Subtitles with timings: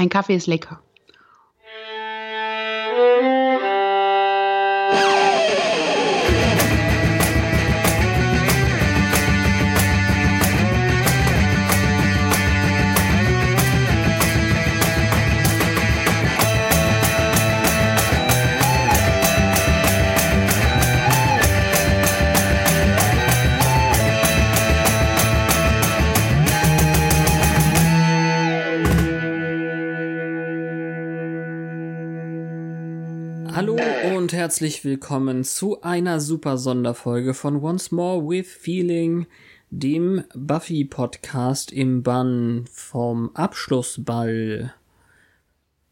[0.00, 0.80] Mein Kaffee ist lecker.
[34.50, 39.28] Herzlich willkommen zu einer super Sonderfolge von Once More with Feeling,
[39.70, 44.74] dem Buffy Podcast im Bann vom Abschlussball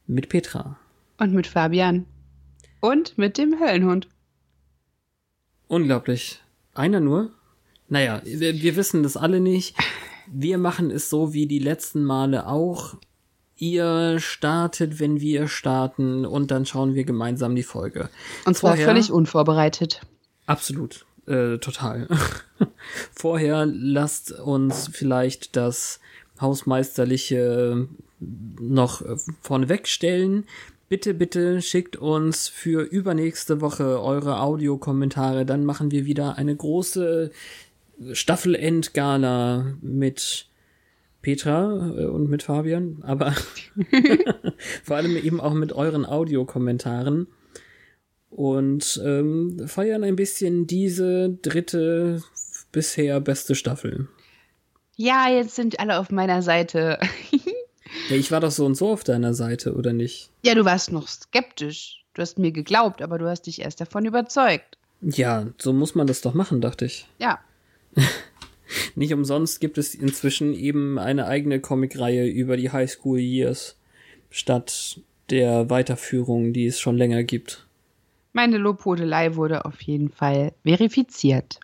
[0.09, 0.77] mit Petra.
[1.19, 2.07] Und mit Fabian.
[2.81, 4.09] Und mit dem Höllenhund.
[5.69, 6.43] Unglaublich.
[6.75, 7.31] Einer nur?
[7.89, 9.77] Naja, wir, wir wissen das alle nicht.
[10.27, 12.97] Wir machen es so wie die letzten Male auch.
[13.59, 18.09] Ihr startet, wenn wir starten und dann schauen wir gemeinsam die Folge.
[18.45, 20.01] Und zwar Vorher- völlig unvorbereitet.
[20.47, 22.07] Absolut, äh, total.
[23.13, 26.01] Vorher lasst uns vielleicht das
[26.41, 27.89] Hausmeisterliche
[28.21, 30.45] noch äh, vorneweg stellen.
[30.89, 35.45] Bitte, bitte schickt uns für übernächste Woche eure Audiokommentare.
[35.45, 37.31] Dann machen wir wieder eine große
[38.13, 40.48] Staffelendgala mit
[41.23, 43.35] Petra äh, und mit Fabian, aber
[44.85, 47.27] vor allem eben auch mit euren Audiokommentaren
[48.31, 52.23] und ähm, feiern ein bisschen diese dritte
[52.73, 54.09] bisher beste Staffel.
[54.97, 56.99] Ja, jetzt sind alle auf meiner Seite.
[58.11, 60.31] Ja, ich war doch so und so auf deiner Seite, oder nicht?
[60.45, 62.05] ja, du warst noch skeptisch.
[62.13, 64.77] Du hast mir geglaubt, aber du hast dich erst davon überzeugt.
[65.01, 67.09] Ja, so muss man das doch machen, dachte ich.
[67.19, 67.39] Ja.
[68.95, 73.77] Nicht umsonst gibt es inzwischen eben eine eigene Comicreihe über die High School Years
[74.31, 77.67] statt der Weiterführung, die es schon länger gibt.
[78.33, 81.61] Meine Lobhudelei wurde auf jeden Fall verifiziert.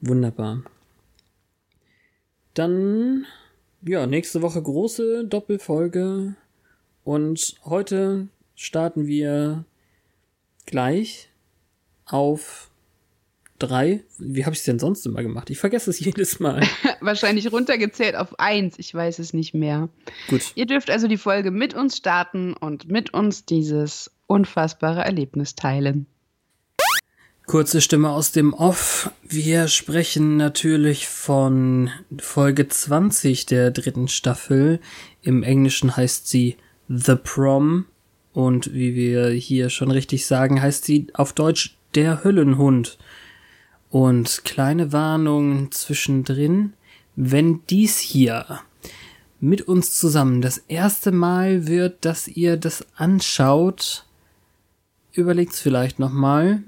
[0.00, 0.62] Wunderbar.
[2.54, 3.24] Dann,
[3.82, 6.34] ja, nächste Woche große Doppelfolge.
[7.04, 9.64] Und heute starten wir
[10.66, 11.28] gleich
[12.06, 12.71] auf
[13.62, 14.04] drei.
[14.18, 15.50] Wie habe ich es denn sonst immer gemacht?
[15.50, 16.62] Ich vergesse es jedes Mal.
[17.00, 18.78] Wahrscheinlich runtergezählt auf eins.
[18.78, 19.88] Ich weiß es nicht mehr.
[20.28, 20.52] Gut.
[20.54, 26.06] Ihr dürft also die Folge mit uns starten und mit uns dieses unfassbare Erlebnis teilen.
[27.46, 29.10] Kurze Stimme aus dem Off.
[29.22, 34.80] Wir sprechen natürlich von Folge 20 der dritten Staffel.
[35.22, 36.56] Im Englischen heißt sie
[36.88, 37.86] The Prom.
[38.32, 42.96] Und wie wir hier schon richtig sagen, heißt sie auf Deutsch der Höllenhund.
[43.92, 46.72] Und kleine Warnung zwischendrin.
[47.14, 48.58] Wenn dies hier
[49.38, 54.04] mit uns zusammen das erste Mal wird, dass ihr das anschaut,
[55.12, 56.64] überlegt's vielleicht nochmal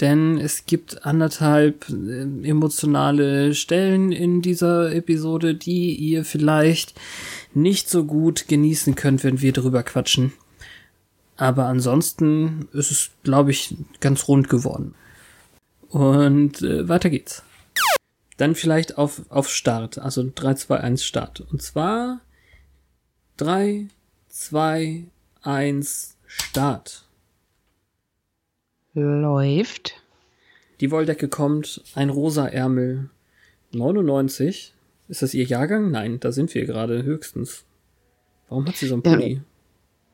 [0.00, 6.94] denn es gibt anderthalb äh, emotionale Stellen in dieser Episode, die ihr vielleicht
[7.54, 10.32] nicht so gut genießen könnt, wenn wir drüber quatschen.
[11.36, 14.94] Aber ansonsten ist es, glaube ich, ganz rund geworden.
[15.88, 17.42] Und äh, weiter geht's.
[18.36, 21.40] Dann vielleicht auf, auf Start, also 3, 2, 1 Start.
[21.40, 22.20] Und zwar
[23.38, 23.86] 3,
[24.28, 25.04] 2,
[25.42, 27.04] 1 Start.
[28.92, 29.94] Läuft.
[30.80, 33.08] Die Wolldecke kommt, ein rosa Ärmel.
[33.72, 34.74] 99.
[35.08, 35.90] Ist das ihr Jahrgang?
[35.90, 37.64] Nein, da sind wir gerade höchstens.
[38.48, 39.12] Warum hat sie so einen Ja.
[39.12, 39.40] Pulli?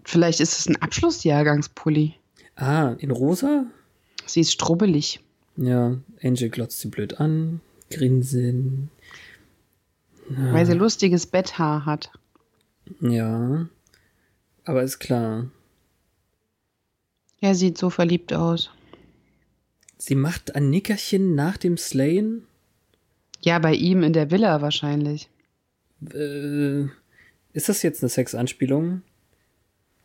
[0.04, 2.14] Vielleicht ist es ein Abschlussjahrgangspulli.
[2.56, 3.66] Ah, in rosa?
[4.26, 5.20] Sie ist strubbelig.
[5.56, 7.60] Ja, Angel glotzt sie blöd an.
[7.90, 8.90] Grinsen.
[10.28, 12.10] Weil sie lustiges Betthaar hat.
[13.00, 13.68] Ja.
[14.64, 15.50] Aber ist klar.
[17.40, 18.70] Er sieht so verliebt aus.
[19.98, 22.44] Sie macht ein Nickerchen nach dem Slayen.
[23.40, 25.28] Ja, bei ihm in der Villa wahrscheinlich.
[26.12, 26.84] Äh,
[27.52, 29.02] ist das jetzt eine Sexanspielung?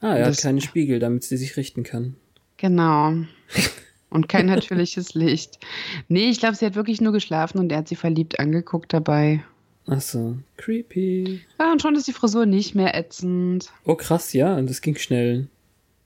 [0.01, 2.15] Ah, er Das- hat keinen Spiegel, damit sie sich richten kann.
[2.57, 3.13] Genau.
[4.09, 5.59] Und kein natürliches Licht.
[6.07, 9.43] Nee, ich glaube, sie hat wirklich nur geschlafen und er hat sie verliebt angeguckt dabei.
[9.87, 11.41] Ach so, creepy.
[11.59, 13.71] Ja, und schon ist die Frisur nicht mehr ätzend.
[13.85, 15.47] Oh krass, ja, das ging schnell.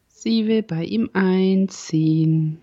[0.09, 2.59] Sie will bei ihm einziehen.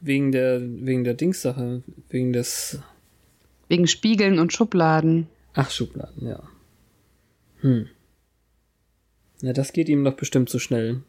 [0.00, 2.80] Wegen der, wegen der Dingssache, wegen des,
[3.68, 5.28] Wegen Spiegeln und Schubladen.
[5.54, 6.42] ach, Schubladen, ja.
[7.60, 7.86] Hm.
[9.42, 11.02] Na, das geht ihm doch bestimmt zu schnell.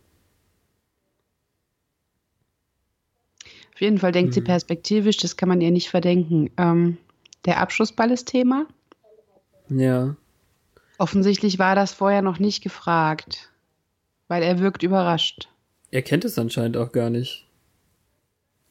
[3.81, 6.51] Auf jeden Fall denkt sie perspektivisch, das kann man ihr nicht verdenken.
[6.55, 6.99] Ähm,
[7.45, 8.67] der Abschlussball ist Thema.
[9.69, 10.15] Ja.
[10.99, 13.49] Offensichtlich war das vorher noch nicht gefragt,
[14.27, 15.49] weil er wirkt überrascht.
[15.89, 17.47] Er kennt es anscheinend auch gar nicht.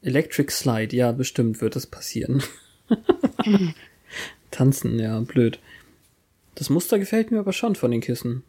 [0.01, 2.41] Electric Slide, ja, bestimmt wird das passieren.
[4.49, 5.59] Tanzen, ja, blöd.
[6.55, 8.43] Das Muster gefällt mir aber schon von den Kissen.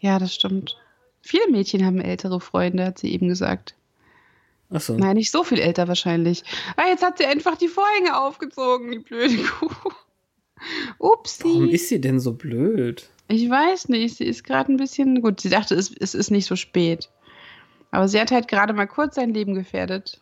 [0.00, 0.76] Ja, das stimmt.
[1.22, 3.74] Viele Mädchen haben ältere Freunde, hat sie eben gesagt.
[4.70, 4.96] Ach so.
[4.96, 6.44] Nein, nicht so viel älter wahrscheinlich.
[6.76, 9.70] Ah, jetzt hat sie einfach die Vorhänge aufgezogen, die blöde Kuh.
[10.98, 11.44] Upsi.
[11.44, 13.08] Warum ist sie denn so blöd?
[13.28, 15.22] Ich weiß nicht, sie ist gerade ein bisschen.
[15.22, 17.08] Gut, sie dachte, es, es ist nicht so spät.
[17.90, 20.20] Aber sie hat halt gerade mal kurz sein Leben gefährdet.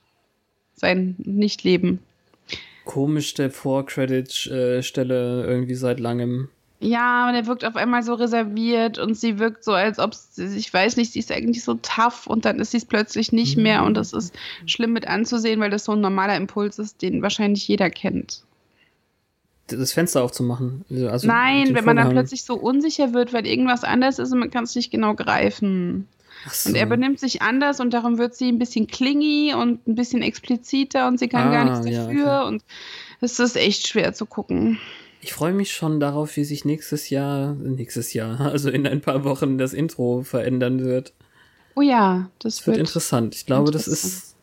[0.75, 2.01] Sein Nichtleben.
[2.85, 6.49] Komisch der Vor-Credit-Stelle irgendwie seit langem.
[6.79, 10.57] Ja, aber der wirkt auf einmal so reserviert und sie wirkt so, als ob sie,
[10.59, 13.57] ich weiß nicht, sie ist eigentlich so tough und dann ist sie es plötzlich nicht
[13.57, 14.35] mehr und das ist
[14.67, 18.43] schlimm mit anzusehen, weil das so ein normaler Impuls ist, den wahrscheinlich jeder kennt.
[19.69, 20.85] Das Fenster aufzumachen.
[21.11, 24.39] Also Nein, den wenn man dann plötzlich so unsicher wird, weil irgendwas anders ist und
[24.39, 26.07] man kann es nicht genau greifen.
[26.49, 26.69] So.
[26.69, 30.23] Und er benimmt sich anders und darum wird sie ein bisschen klingy und ein bisschen
[30.23, 32.49] expliziter und sie kann gar Ah, nichts ja, dafür okay.
[32.49, 32.65] und
[33.21, 34.79] es ist echt schwer zu gucken.
[35.27, 39.25] Ich freue mich schon darauf, wie sich nächstes Jahr, nächstes Jahr, also in ein paar
[39.25, 41.15] Wochen das Intro verändern wird.
[41.75, 42.87] Oh ja, das Das wird wird.
[42.87, 43.35] interessant.
[43.35, 44.13] Ich glaube, das interessant.
[44.23, 44.37] ist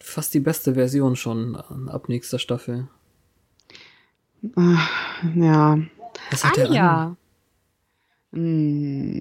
[0.00, 2.88] fast die beste Version schon äh, ab nächster Staffel.
[4.56, 4.88] Ah,
[5.34, 5.78] ja.
[6.30, 6.70] Was hat der an?
[6.70, 7.16] Anja.
[8.32, 9.20] Hm,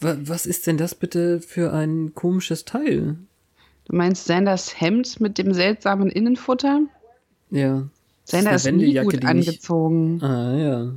[0.00, 3.16] Wa- Was ist denn das bitte für ein komisches Teil?
[3.86, 6.82] du meinst Sanders Hemd mit dem seltsamen Innenfutter?
[7.50, 7.88] Ja.
[8.30, 10.22] Sander eine ist nie gut die nicht- angezogen.
[10.22, 10.92] Ah, ja.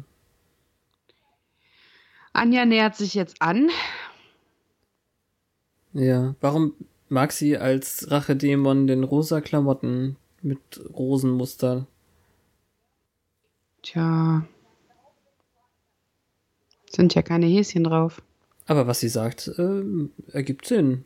[2.33, 3.69] Anja nähert sich jetzt an.
[5.93, 6.35] Ja.
[6.39, 6.73] Warum
[7.09, 10.59] mag sie als Rachedämon den rosa Klamotten mit
[10.93, 11.87] Rosenmuster?
[13.83, 14.45] Tja.
[16.89, 18.21] Sind ja keine Häschen drauf.
[18.65, 19.83] Aber was sie sagt, äh,
[20.31, 21.05] ergibt Sinn.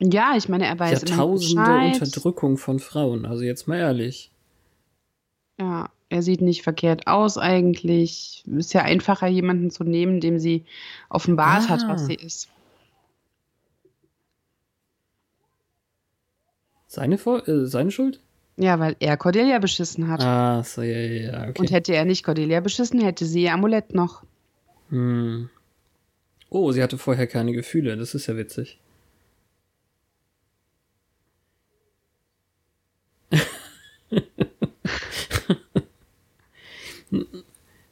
[0.00, 1.92] Ja, ich meine, er weiß Jahrtausende.
[1.92, 4.32] Unterdrückung von Frauen, also jetzt mal ehrlich.
[5.58, 8.44] Ja, er sieht nicht verkehrt aus eigentlich.
[8.46, 10.64] Ist ja einfacher, jemanden zu nehmen, dem sie
[11.08, 11.88] offenbart hat, Ah.
[11.90, 12.48] was sie ist.
[16.86, 18.20] Seine, Vor äh, seine Schuld?
[18.56, 20.22] Ja, weil er Cordelia beschissen hat.
[20.22, 21.58] Ah, so, ja, ja, ja, okay.
[21.60, 24.22] Und hätte er nicht Cordelia beschissen, hätte sie ihr Amulett noch.
[24.90, 25.50] Hm.
[26.50, 28.78] Oh, sie hatte vorher keine Gefühle, das ist ja witzig.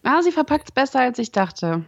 [0.03, 1.85] Ah, sie verpackt es besser, als ich dachte.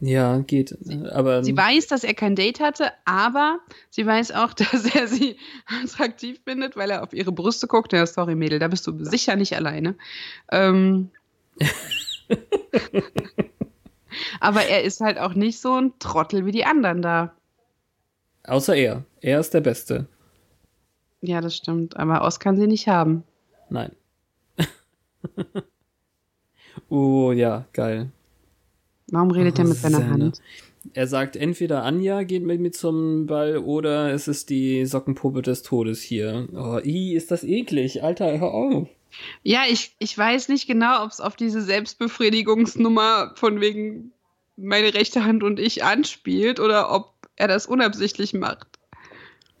[0.00, 0.76] Ja, geht.
[1.12, 5.36] Aber Sie weiß, dass er kein Date hatte, aber sie weiß auch, dass er sie
[5.82, 7.92] attraktiv findet, weil er auf ihre Brüste guckt.
[7.92, 9.94] Ja, sorry, Mädel, da bist du sicher nicht alleine.
[10.50, 11.10] Ähm,
[14.40, 17.32] aber er ist halt auch nicht so ein Trottel wie die anderen da.
[18.44, 19.04] außer er.
[19.20, 20.06] Er ist der Beste.
[21.22, 21.96] Ja, das stimmt.
[21.96, 23.24] Aber Oz kann sie nicht haben.
[23.70, 23.92] Nein.
[26.88, 28.10] oh, ja, geil.
[29.08, 30.08] Warum redet er mit seiner.
[30.08, 30.40] Hand?
[30.92, 35.62] Er sagt entweder Anja geht mit mir zum Ball oder es ist die Sockenpuppe des
[35.62, 36.46] Todes hier.
[36.52, 38.02] Oh, i, ist das eklig.
[38.02, 38.88] Alter, hör auf.
[39.42, 44.12] Ja, ich, ich weiß nicht genau, ob es auf diese Selbstbefriedigungsnummer von wegen
[44.56, 48.66] meine rechte Hand und ich anspielt oder ob er das unabsichtlich macht.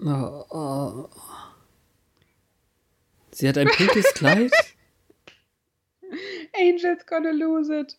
[0.00, 1.08] Oh, oh.
[3.30, 4.52] Sie hat ein pinkes Kleid.
[6.58, 7.96] Angel's gonna lose it.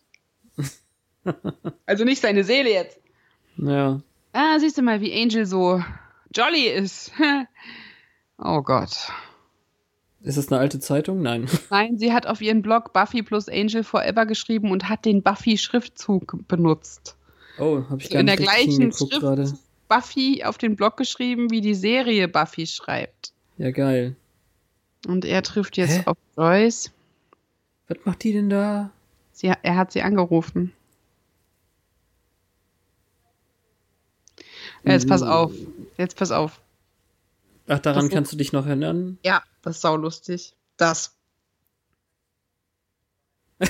[1.86, 3.00] also nicht seine Seele jetzt.
[3.56, 4.00] Ja.
[4.32, 5.82] Ah, siehst du mal, wie Angel so
[6.34, 7.12] jolly ist.
[8.38, 9.10] oh Gott.
[10.22, 11.22] Ist das eine alte Zeitung?
[11.22, 11.46] Nein.
[11.70, 16.46] Nein, sie hat auf ihren Blog Buffy plus Angel Forever geschrieben und hat den Buffy-Schriftzug
[16.48, 17.16] benutzt.
[17.58, 19.52] Oh, habe ich gar In der nicht gleichen Schrift gerade.
[19.88, 23.32] Buffy auf den Blog geschrieben, wie die Serie Buffy schreibt.
[23.56, 24.16] Ja, geil.
[25.06, 26.02] Und er trifft jetzt Hä?
[26.06, 26.90] auf Joyce.
[27.88, 28.90] Was macht die denn da?
[29.32, 30.72] Sie, er hat sie angerufen.
[34.84, 35.52] Jetzt pass auf.
[35.98, 36.60] Jetzt pass auf.
[37.68, 39.18] Ach, daran Das- kannst du dich noch erinnern?
[39.24, 40.54] Ja, das ist saulustig.
[40.76, 41.14] Das.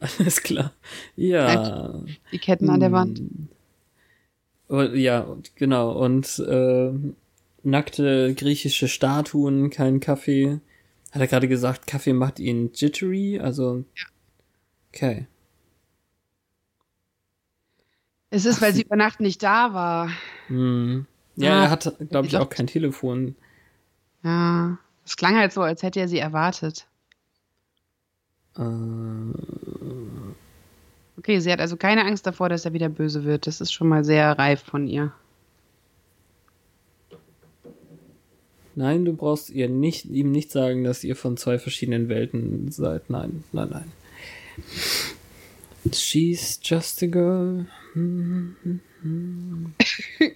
[0.00, 0.72] Alles klar.
[1.16, 1.94] Ja.
[2.32, 3.20] Die Ketten an der Wand.
[4.68, 5.92] Oh, Ja, genau.
[5.92, 6.92] Und äh,
[7.62, 10.60] nackte griechische Statuen, kein Kaffee.
[11.12, 13.38] Hat er gerade gesagt, Kaffee macht ihn jittery?
[13.40, 13.84] Also.
[14.92, 15.26] Okay.
[18.30, 20.10] Es ist, Ach, weil sie- über Nacht nicht da war.
[20.48, 21.06] Hm.
[21.36, 23.36] Ja, Ah, er hat, glaube ich, auch kein Telefon.
[24.22, 24.78] Ja.
[25.04, 26.86] Es klang halt so, als hätte er sie erwartet.
[28.56, 28.62] Äh,
[31.16, 33.46] Okay, sie hat also keine Angst davor, dass er wieder böse wird.
[33.48, 35.12] Das ist schon mal sehr reif von ihr.
[38.78, 43.10] Nein, du brauchst ihr nicht, ihm nicht sagen, dass ihr von zwei verschiedenen Welten seid.
[43.10, 43.92] Nein, nein, nein.
[45.92, 47.66] She's just a girl.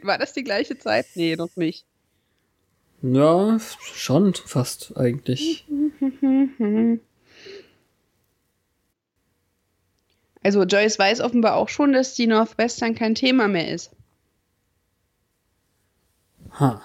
[0.03, 1.07] War das die gleiche Zeit?
[1.15, 1.87] Nee, noch nicht.
[3.03, 5.67] Ja, schon fast eigentlich.
[10.45, 13.93] Also Joyce weiß offenbar auch schon, dass die Northwestern kein Thema mehr ist.
[16.59, 16.83] Ha.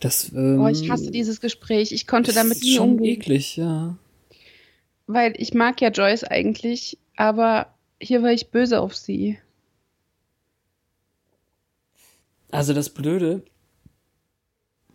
[0.00, 1.92] Das, ähm, Oh, ich hasse dieses Gespräch.
[1.92, 3.20] Ich konnte damit nie schon umgehen.
[3.20, 3.96] eklig, ja.
[5.06, 9.38] Weil ich mag ja Joyce eigentlich, aber hier war ich böse auf sie.
[12.50, 13.42] Also das Blöde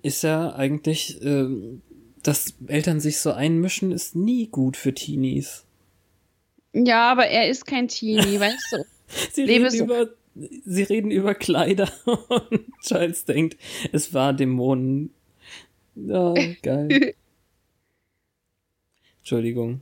[0.02, 1.82] ist ja eigentlich, ähm,
[2.24, 5.66] dass Eltern sich so einmischen, ist nie gut für Teenies.
[6.74, 8.86] Ja, aber er ist kein Teenie, weißt du?
[9.34, 9.84] Sie Lebe reden so.
[9.84, 13.58] über, sie reden über Kleider und Giles denkt,
[13.92, 15.12] es war Dämonen.
[15.96, 17.14] Ja, geil.
[19.20, 19.82] Entschuldigung.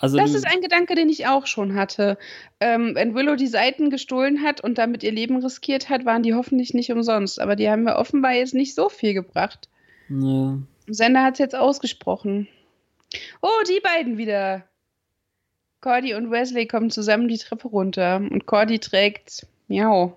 [0.00, 2.18] Also Das ist ein Gedanke, den ich auch schon hatte.
[2.60, 6.34] Ähm, wenn Willow die Seiten gestohlen hat und damit ihr Leben riskiert hat, waren die
[6.34, 7.40] hoffentlich nicht umsonst.
[7.40, 9.68] Aber die haben mir offenbar jetzt nicht so viel gebracht.
[10.08, 10.58] ja.
[10.90, 12.48] Sender hat es jetzt ausgesprochen.
[13.42, 14.67] Oh, die beiden wieder.
[15.80, 20.16] Cordy und Wesley kommen zusammen die Treppe runter und Cordy trägt Miau.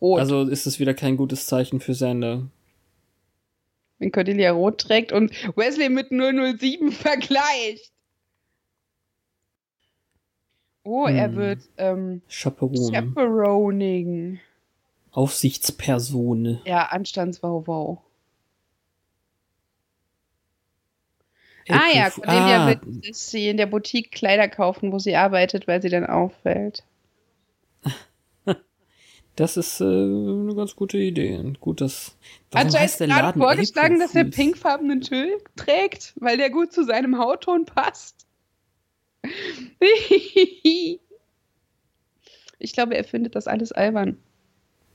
[0.00, 0.18] Rot.
[0.20, 2.48] Also ist es wieder kein gutes Zeichen für Sander.
[3.98, 7.92] wenn Cordelia rot trägt und Wesley mit 007 vergleicht.
[10.84, 11.36] Oh, er Hm.
[11.36, 12.92] wird ähm, Chaperon.
[12.92, 14.40] Chaperoning.
[15.12, 16.58] Aufsichtsperson.
[16.64, 18.02] Ja, Anstandswauwau.
[21.68, 25.68] Ah ja, Cordelia ah, will, dass sie in der Boutique Kleider kaufen, wo sie arbeitet,
[25.68, 26.84] weil sie dann auffällt.
[29.34, 31.54] Das ist äh, eine ganz gute Idee.
[31.58, 32.18] Gut, dass.
[32.54, 37.64] Hat der gerade vorgeschlagen, dass er pinkfarbenen Tüll trägt, weil der gut zu seinem Hautton
[37.64, 38.26] passt?
[39.80, 40.98] ich
[42.74, 44.18] glaube, er findet das alles albern.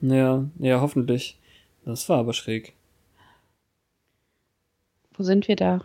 [0.01, 1.39] Ja, ja, hoffentlich.
[1.83, 2.73] Das war aber schräg.
[5.15, 5.81] Wo sind wir da?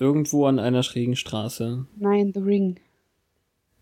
[0.00, 1.86] Irgendwo an einer schrägen Straße.
[1.96, 2.76] Nein, The Ring.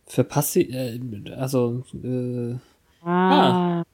[0.06, 0.68] Verpasst sie.
[0.70, 1.00] Äh,
[1.36, 2.56] also, äh,
[3.06, 3.84] Ah,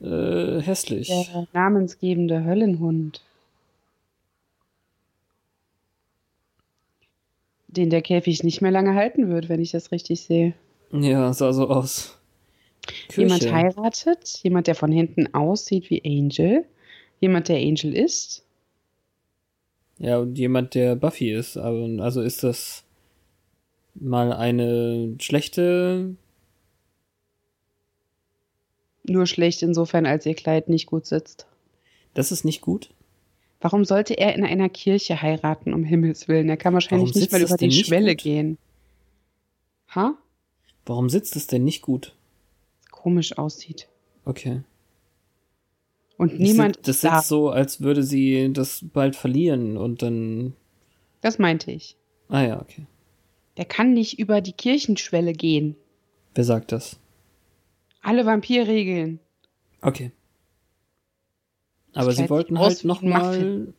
[0.00, 1.08] äh, hässlich.
[1.08, 3.22] der namensgebende Höllenhund.
[7.68, 10.54] Den der Käfig nicht mehr lange halten wird, wenn ich das richtig sehe.
[10.92, 12.18] Ja, sah so aus.
[13.16, 13.54] Jemand Kirche.
[13.54, 16.64] heiratet, jemand, der von hinten aussieht wie Angel,
[17.20, 18.41] jemand, der Angel ist.
[20.02, 21.56] Ja, und jemand, der Buffy ist.
[21.56, 22.82] Aber, also ist das
[23.94, 26.16] mal eine schlechte.
[29.04, 31.46] Nur schlecht insofern, als ihr Kleid nicht gut sitzt.
[32.14, 32.90] Das ist nicht gut.
[33.60, 36.48] Warum sollte er in einer Kirche heiraten, um Himmels Willen?
[36.48, 38.24] Er kann wahrscheinlich nicht mal über die Schwelle gut?
[38.24, 38.58] gehen.
[39.94, 40.14] Ha?
[40.84, 42.16] Warum sitzt es denn nicht gut?
[42.90, 43.88] Komisch aussieht.
[44.24, 44.62] Okay.
[46.22, 50.54] Und Das niemand sitzt- Das ist so, als würde sie das bald verlieren und dann.
[51.20, 51.96] Das meinte ich.
[52.28, 52.86] Ah ja, okay.
[53.56, 55.76] Der kann nicht über die Kirchenschwelle gehen.
[56.34, 56.98] Wer sagt das?
[58.00, 59.20] Alle Vampirregeln.
[59.82, 60.10] Okay.
[61.94, 63.74] Aber Das sie wollten sieht halt wie noch ein mal Muffin.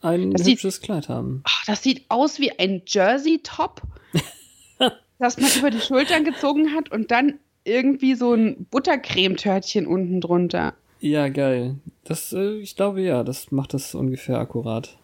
[0.00, 1.42] ein Das sieht- hübsches Kleid haben.
[1.44, 3.82] Ach, das sieht aus wie ein Jersey-Top,
[5.18, 10.74] das man über die Schultern gezogen hat und dann irgendwie so ein Buttercremetörtchen unten drunter.
[11.00, 11.76] Ja, geil.
[12.04, 14.96] Das, äh, ich glaube ja, das macht das ungefähr akkurat.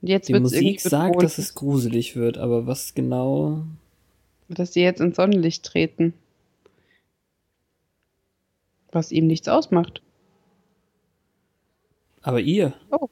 [0.00, 3.64] Jetzt Die Musik sagt, dass es gruselig wird, aber was genau?
[4.48, 6.14] dass sie jetzt ins Sonnenlicht treten.
[8.90, 10.02] Was ihm nichts ausmacht.
[12.22, 12.72] Aber ihr?
[12.90, 13.08] Oh.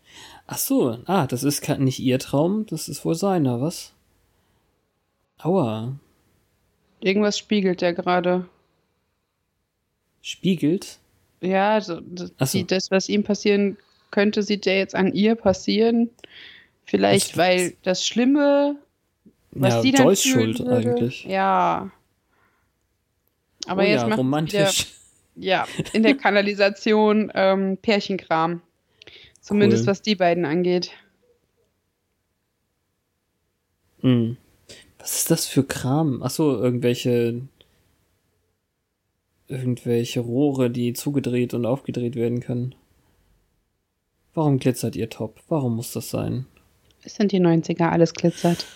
[0.46, 3.92] Ach so, ah, das ist nicht ihr Traum, das ist wohl seiner, was?
[5.38, 5.98] Aua.
[7.00, 8.48] Irgendwas spiegelt er gerade.
[10.22, 10.98] Spiegelt?
[11.40, 12.58] Ja, so, das, so.
[12.58, 13.76] die, das, was ihm passieren
[14.10, 16.10] könnte, sieht ja jetzt an ihr passieren.
[16.84, 18.76] Vielleicht, Das- weil das Schlimme,
[19.50, 21.24] was ja, sie dann Joyce schuld würde, eigentlich.
[21.24, 21.90] Ja.
[23.66, 24.86] Aber oh jetzt ja, macht romantisch.
[25.34, 28.62] Wieder, ja, in der Kanalisation ähm, Pärchenkram.
[29.40, 29.88] Zumindest Cool.
[29.88, 30.90] was die beiden angeht.
[34.00, 34.36] Hm.
[34.98, 36.20] Was ist das für Kram?
[36.22, 37.42] Ach so, irgendwelche
[39.48, 42.74] irgendwelche Rohre, die zugedreht und aufgedreht werden können.
[44.34, 45.40] Warum glitzert ihr Top?
[45.48, 46.46] Warum muss das sein?
[47.02, 48.66] Es sind die 90er, alles glitzert.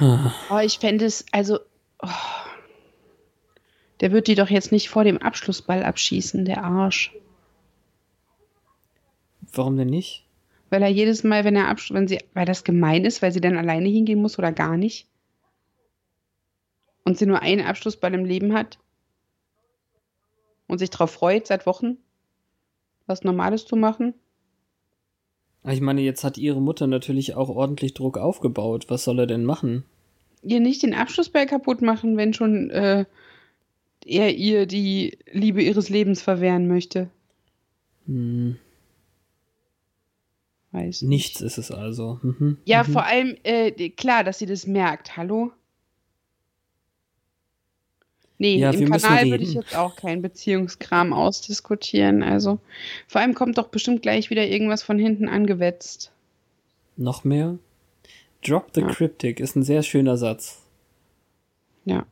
[0.00, 1.58] oh, ich fände es, also.
[2.02, 2.08] Oh,
[4.00, 7.12] der wird die doch jetzt nicht vor dem Abschlussball abschießen, der Arsch.
[9.52, 10.24] Warum denn nicht?
[10.70, 13.40] Weil er jedes Mal, wenn er absch wenn sie, weil das gemein ist, weil sie
[13.40, 15.06] dann alleine hingehen muss oder gar nicht.
[17.04, 18.78] Und sie nur einen Abschlussball im Leben hat.
[20.70, 21.96] Und sich darauf freut seit Wochen,
[23.06, 24.14] was Normales zu machen.
[25.64, 28.84] Ich meine, jetzt hat ihre Mutter natürlich auch ordentlich Druck aufgebaut.
[28.86, 29.82] Was soll er denn machen?
[30.44, 33.04] Ihr nicht den Abschlussball kaputt machen, wenn schon äh,
[34.06, 37.10] er ihr die Liebe ihres Lebens verwehren möchte.
[38.06, 38.56] Hm.
[40.70, 41.46] Weiß Nichts nicht.
[41.46, 42.20] ist es also.
[42.22, 42.58] Mhm.
[42.64, 42.92] Ja, mhm.
[42.92, 45.16] vor allem, äh, klar, dass sie das merkt.
[45.16, 45.50] Hallo?
[48.40, 52.22] Nee, Ja, im Kanal würde ich jetzt auch keinen Beziehungskram ausdiskutieren.
[52.22, 52.58] Also,
[53.06, 56.10] vor allem kommt doch bestimmt gleich wieder irgendwas von hinten angewetzt.
[56.96, 57.58] Noch mehr?
[58.42, 58.86] Drop the Ja.
[58.86, 60.62] Cryptic ist ein sehr schöner Satz.
[61.84, 62.06] Ja.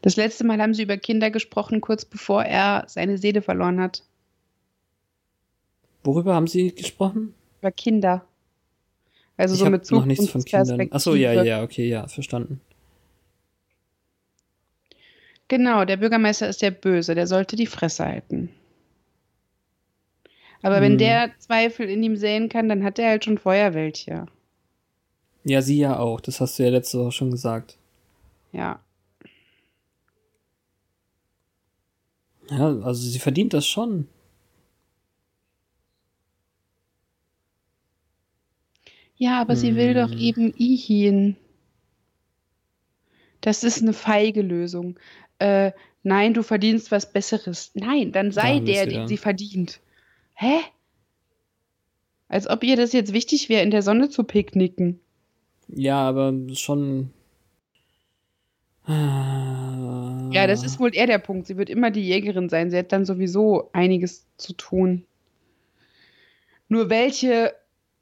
[0.00, 4.02] Das letzte Mal haben sie über Kinder gesprochen, kurz bevor er seine Seele verloren hat.
[6.04, 7.34] Worüber haben Sie gesprochen?
[7.60, 8.24] Über Kinder.
[9.36, 10.88] Also ich so mit noch nichts von Kindern.
[10.92, 12.60] Achso, ja, ja, okay, ja, verstanden.
[15.48, 18.50] Genau, der Bürgermeister ist der Böse, der sollte die Fresse halten.
[20.62, 20.98] Aber wenn Hm.
[20.98, 24.26] der Zweifel in ihm sehen kann, dann hat er halt schon vorher welche.
[25.44, 26.20] Ja, sie ja auch.
[26.20, 27.76] Das hast du ja letzte Woche schon gesagt.
[28.52, 28.80] Ja.
[32.48, 34.08] Ja, also sie verdient das schon.
[39.16, 40.18] Ja, aber sie will doch Hm.
[40.18, 41.36] eben ihn.
[43.40, 44.98] Das ist eine feige Lösung.
[45.38, 47.70] Äh, nein, du verdienst was Besseres.
[47.74, 49.08] Nein, dann sei Da der, den wieder.
[49.08, 49.80] sie verdient.
[50.34, 50.60] Hä?
[52.28, 54.98] Als ob ihr das jetzt wichtig wäre, in der Sonne zu picknicken.
[55.68, 57.10] Ja, aber schon.
[58.86, 61.46] Ja, das ist wohl eher der Punkt.
[61.46, 62.70] Sie wird immer die Jägerin sein.
[62.70, 65.06] Sie hat dann sowieso einiges zu tun.
[66.68, 67.54] Nur welche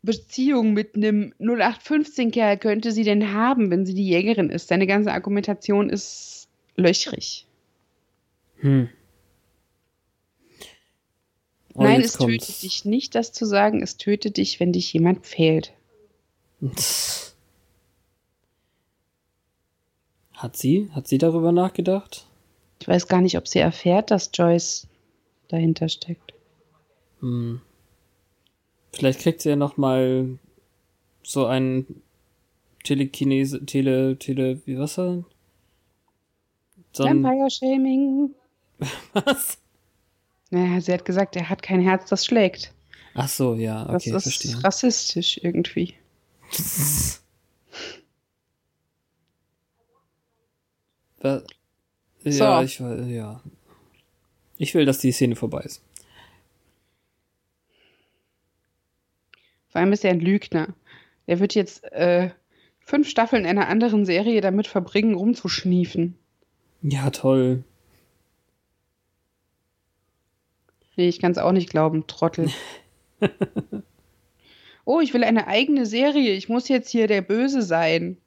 [0.03, 4.69] Beziehung mit einem 0815-Kerl könnte sie denn haben, wenn sie die Jägerin ist?
[4.69, 7.47] Seine ganze Argumentation ist löchrig.
[8.57, 8.89] Hm.
[11.75, 12.47] Oh, Nein, es kommt's.
[12.47, 13.83] tötet dich nicht, das zu sagen.
[13.83, 15.73] Es tötet dich, wenn dich jemand fehlt.
[20.35, 20.91] Hat sie?
[20.93, 22.27] Hat sie darüber nachgedacht?
[22.81, 24.89] Ich weiß gar nicht, ob sie erfährt, dass Joyce
[25.49, 26.35] dahinter steckt.
[27.21, 27.61] Hm.
[28.95, 30.39] Vielleicht kriegt sie ja noch mal
[31.23, 31.87] so ein
[32.85, 35.25] Telekinese, Tele, Tele, wie was er?
[36.93, 38.35] So ein, Vampire-Shaming.
[39.15, 39.59] was?
[40.51, 42.73] Naja, sie hat gesagt, er hat kein Herz, das schlägt.
[43.15, 44.65] Ach so, ja, Das okay, ist verstehe.
[44.65, 45.95] rassistisch irgendwie.
[51.21, 51.43] Wa-
[52.25, 52.31] So.
[52.45, 53.41] Ja, ich ja.
[54.59, 55.83] Ich will, dass die Szene vorbei ist.
[59.73, 60.69] Vor allem ist er ein Lügner.
[61.27, 62.31] Er wird jetzt äh,
[62.81, 66.15] fünf Staffeln einer anderen Serie damit verbringen, rumzuschniefen.
[66.83, 67.65] Ja, toll.
[70.97, 72.51] Nee, ich kann es auch nicht glauben, Trottel.
[74.85, 76.35] oh, ich will eine eigene Serie.
[76.35, 78.19] Ich muss jetzt hier der Böse sein.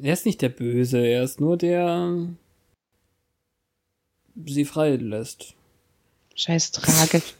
[0.00, 2.28] Er ist nicht der Böse, er ist nur der
[4.44, 5.54] sie frei lässt.
[6.34, 7.34] Scheiß tragisch.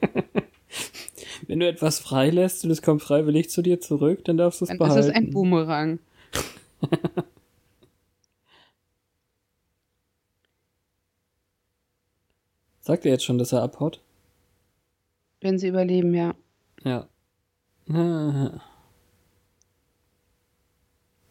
[1.46, 4.68] Wenn du etwas freilässt und es kommt freiwillig zu dir zurück, dann darfst du es
[4.68, 5.00] Dann behalten.
[5.00, 5.98] ist es ein Boomerang.
[12.80, 14.00] Sagt er jetzt schon, dass er abhaut?
[15.40, 16.34] Wenn sie überleben, ja.
[16.84, 17.08] Ja.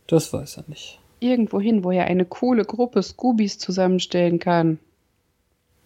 [0.08, 1.00] Das weiß er nicht.
[1.22, 4.78] Irgendwo hin, wo er eine coole Gruppe Scoobies zusammenstellen kann.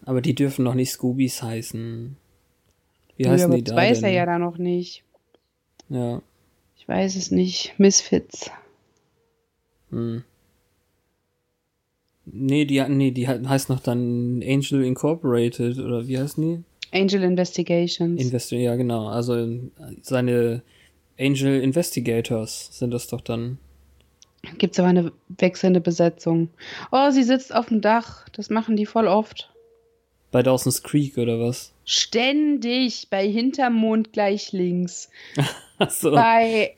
[0.04, 2.16] Aber die dürfen noch nicht Scoobies heißen.
[3.16, 4.08] Wie heißen die das da weiß denn?
[4.10, 5.02] er ja da noch nicht.
[5.88, 6.20] Ja.
[6.76, 7.74] Ich weiß es nicht.
[7.78, 8.50] Misfits.
[9.90, 10.22] Hm.
[12.26, 16.64] Nee, die, nee, die he- heißt noch dann Angel Incorporated oder wie heißen die?
[16.96, 18.20] Angel Investigations.
[18.20, 19.06] Investi ja, genau.
[19.08, 19.46] Also
[20.02, 20.62] seine
[21.18, 23.58] Angel Investigators sind das doch dann.
[24.58, 26.48] Gibt es aber eine wechselnde Besetzung.
[26.92, 28.28] Oh, sie sitzt auf dem Dach.
[28.30, 29.52] Das machen die voll oft.
[30.36, 31.72] Bei Dawson's Creek oder was?
[31.86, 35.08] Ständig bei Hintermond gleich links.
[35.78, 36.10] Achso.
[36.10, 36.74] Bei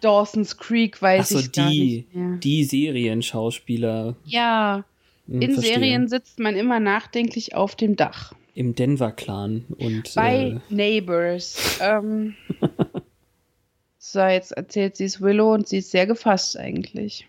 [0.00, 2.38] Dawson's Creek weiß Achso, ich gar die, nicht mehr.
[2.38, 4.16] die Serienschauspieler.
[4.24, 4.84] Ja,
[5.28, 5.74] Hm, In verstehe.
[5.74, 8.32] Serien sitzt man immer nachdenklich auf dem Dach.
[8.56, 11.78] Im Denver-Clan und Bei äh, Neighbors.
[11.80, 12.34] ähm,
[13.98, 17.28] so, jetzt erzählt sie es Willow und sie ist sehr gefasst eigentlich.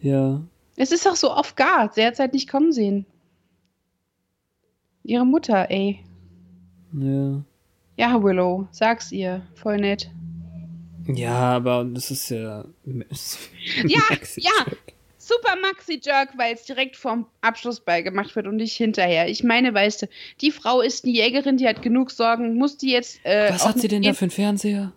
[0.00, 0.40] ja.
[0.76, 1.94] Es ist auch so off guard.
[1.96, 3.04] Sie hat es halt nicht kommen sehen.
[5.04, 6.00] Ihre Mutter, ey.
[6.92, 7.42] Ja.
[7.96, 9.42] Ja, Willow, sag's ihr.
[9.54, 10.10] Voll nett.
[11.06, 12.64] Ja, aber das ist ja.
[13.84, 14.00] Ja,
[14.36, 14.50] ja.
[15.18, 19.28] Super Maxi-Jerk, weil es direkt vorm Abschlussball gemacht wird und nicht hinterher.
[19.28, 20.06] Ich meine, weißt du,
[20.40, 22.56] die Frau ist eine Jägerin, die hat genug Sorgen.
[22.56, 24.92] Muss die jetzt äh, Was hat sie denn da für einen Fernseher?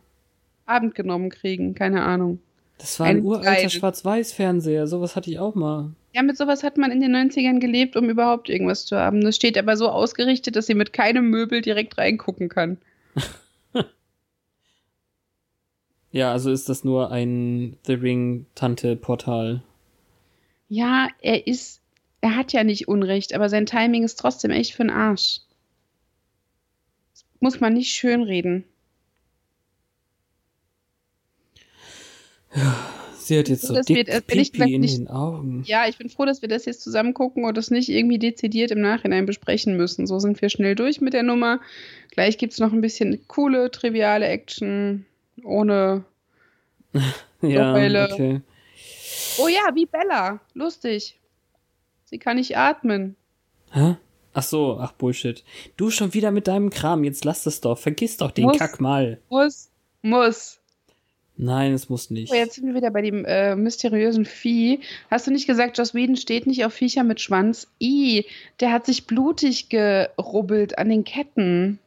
[0.66, 1.76] Abend genommen kriegen?
[1.76, 2.40] Keine Ahnung.
[2.78, 3.70] Das war ein Ein uralter.
[3.70, 4.88] Schwarz-Weiß-Fernseher.
[4.88, 5.92] Sowas hatte ich auch mal.
[6.14, 9.22] Ja, mit sowas hat man in den 90ern gelebt, um überhaupt irgendwas zu haben.
[9.22, 12.78] Das steht aber so ausgerichtet, dass sie mit keinem Möbel direkt reingucken kann.
[16.16, 19.64] Ja, also ist das nur ein The Ring-Tante-Portal.
[20.70, 21.82] Ja, er ist,
[22.22, 25.40] er hat ja nicht Unrecht, aber sein Timing ist trotzdem echt für den Arsch.
[27.14, 28.64] Das muss man nicht schönreden.
[33.28, 35.64] Sie hat jetzt So, so das dick ich Pipi in nicht- den Augen.
[35.66, 38.72] Ja, ich bin froh, dass wir das jetzt zusammen gucken und das nicht irgendwie dezidiert
[38.72, 40.08] im Nachhinein besprechen müssen.
[40.08, 41.60] So sind wir schnell durch mit der Nummer.
[42.12, 45.06] Gleich gibt es noch ein bisschen coole, triviale Action
[45.44, 46.04] ohne.
[47.42, 48.40] Ja, okay.
[49.38, 50.40] Oh ja, wie Bella.
[50.54, 51.20] Lustig.
[52.06, 53.18] Sie kann nicht atmen.
[53.72, 53.96] Hä?
[54.34, 55.44] Ach so, ach Bullshit.
[55.76, 57.78] Du schon wieder mit deinem Kram, jetzt lass das doch.
[57.78, 58.58] Vergiss doch den Muss.
[58.58, 59.20] Kack mal.
[59.30, 59.70] Muss.
[60.02, 60.60] Muss.
[61.36, 62.32] Nein, es muss nicht.
[62.32, 64.82] Oh, jetzt sind wir wieder bei dem äh, mysteriösen Vieh.
[65.10, 67.68] Hast du nicht gesagt, Joss Whedon steht nicht auf Viecher mit Schwanz?
[67.82, 68.26] I,
[68.60, 71.80] der hat sich blutig gerubbelt an den Ketten.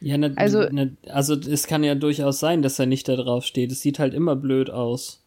[0.00, 3.44] Ja, na, Also- na, also es kann ja durchaus sein, dass er nicht da drauf
[3.46, 3.70] steht.
[3.72, 5.22] Es sieht halt immer blöd aus.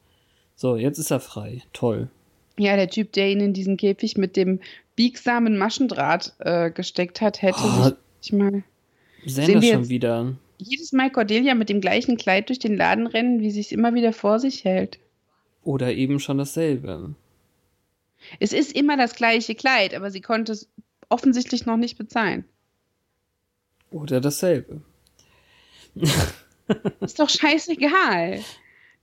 [0.56, 1.62] So, jetzt ist er frei.
[1.74, 2.10] Toll.
[2.58, 4.60] Ja, der Typ, der ihn in diesen Käfig mit dem
[4.98, 8.63] biegsamen Maschendraht äh, gesteckt hat, hätte Oh, sich ich mal
[9.26, 10.34] Sehen wir schon jetzt- wieder.
[10.60, 13.93] Jedes Mal Cordelia mit dem gleichen Kleid durch den Laden rennen, wie sie es immer
[13.93, 15.00] wieder vor sich hält.
[15.63, 17.15] Oder eben schon dasselbe.
[18.39, 20.69] Es ist immer das gleiche Kleid, aber sie konnte es
[21.10, 22.45] offensichtlich noch nicht bezahlen.
[23.91, 24.82] Oder dasselbe.
[27.02, 28.43] Ist doch scheißegal.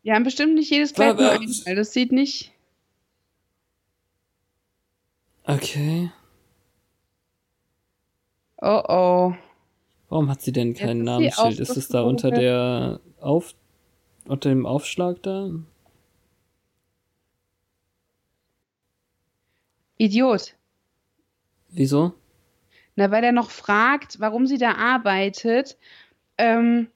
[0.03, 1.75] Wir haben bestimmt nicht jedes Kleid nur Aber- einmal.
[1.75, 2.53] Das sieht nicht.
[5.45, 6.11] Okay.
[8.61, 9.35] Oh oh.
[10.09, 11.61] Warum hat sie denn kein sie Namensschild?
[11.61, 13.55] Ist es da unter der Auf
[14.27, 15.51] unter dem Aufschlag da?
[19.99, 20.55] Idiot.
[21.71, 22.13] Wieso?
[22.97, 25.77] Na, weil er noch fragt, warum sie da arbeitet.
[26.39, 26.89] Ähm,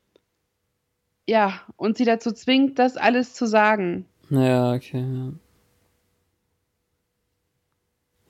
[1.26, 4.06] ja, und sie dazu zwingt, das alles zu sagen.
[4.28, 5.00] Naja, okay.
[5.00, 5.32] Ja.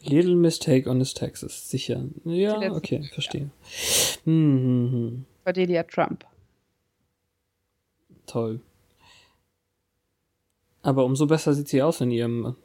[0.03, 2.05] Little mistake on his taxes, sicher.
[2.25, 3.51] Ja, okay, verstehe.
[4.25, 5.25] Hm, hm, hm.
[5.45, 6.25] Cordelia Trump.
[8.27, 8.61] Toll.
[10.83, 12.57] Aber umso besser sieht sie aus in ihrem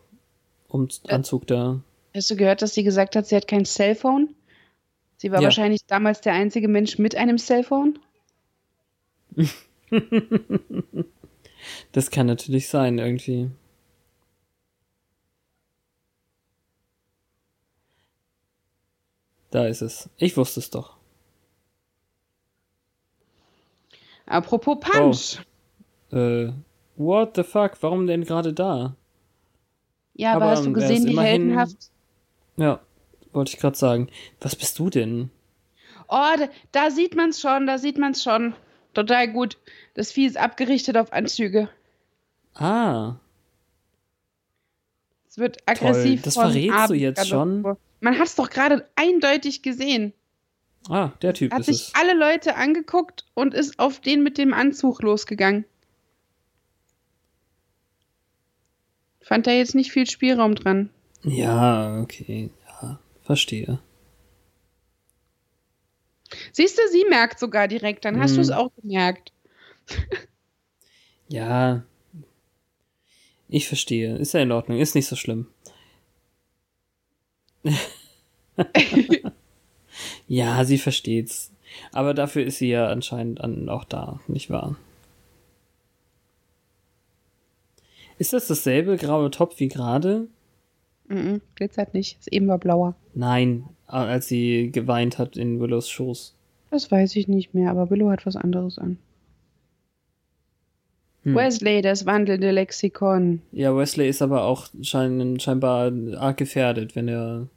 [0.69, 1.81] um Anzug da.
[2.13, 4.33] Hast du gehört, dass sie gesagt hat, sie hat kein Cellphone?
[5.17, 5.45] Sie war Ja.
[5.45, 7.99] wahrscheinlich damals der einzige Mensch mit einem Cellphone.
[11.93, 13.49] Das kann natürlich sein, irgendwie.
[19.55, 20.09] Da ist es.
[20.17, 20.97] Ich wusste es doch.
[24.25, 25.39] Apropos Punch.
[26.11, 26.51] Äh,
[26.97, 27.77] what the fuck?
[27.79, 28.97] Warum denn gerade da?
[30.13, 31.77] Ja, aber, aber, hast du ähm, gesehen, wie heldenhaft.
[32.57, 32.81] Ja,
[33.31, 34.09] wollte ich gerade sagen.
[34.41, 35.29] Was bist du denn?
[36.09, 38.55] Oh, da, da sieht man's schon, da sieht man's schon.
[38.93, 39.57] Total gut.
[39.93, 41.69] Das Vieh ist abgerichtet auf Anzüge.
[42.55, 43.15] Ah,
[45.29, 46.23] Es wird aggressiv.
[46.23, 47.77] das von verrätst du Abend jetzt gerade- schon.
[48.05, 50.13] Man hat's doch gerade eindeutig gesehen.
[50.89, 51.95] ah, der Typ Hat ist sich es.
[51.95, 55.65] alle Leute angeguckt und ist auf den mit dem Anzug losgegangen.
[59.21, 60.91] Fand da jetzt nicht viel Spielraum dran.
[61.23, 63.79] Ja, okay, ja, verstehe.
[66.51, 68.35] Siehst du, sie merkt sogar direkt, dann hast Mhm.
[68.35, 69.33] du es auch gemerkt.
[71.27, 71.83] Ja,
[73.47, 74.15] ich verstehe.
[74.17, 75.47] Ist ja in Ordnung, ist nicht so schlimm.
[80.27, 81.51] ja, sie versteht's.
[81.91, 84.77] Aber dafür ist sie ja anscheinend an, auch da, nicht wahr?
[88.17, 90.27] Ist das dasselbe graue Top wie gerade?
[91.07, 92.17] Mhm, glitzert nicht.
[92.19, 92.95] Das eben war blauer.
[93.13, 96.33] Nein, als sie geweint hat in Willows Schoß.
[96.71, 98.97] Das weiß ich nicht mehr, aber Willow hat was anderes an.
[101.23, 101.35] Hm.
[101.35, 103.41] Wesley, das wandelnde Lexikon.
[103.51, 107.47] Ja, Wesley ist aber auch schein, scheinbar arg gefährdet, wenn er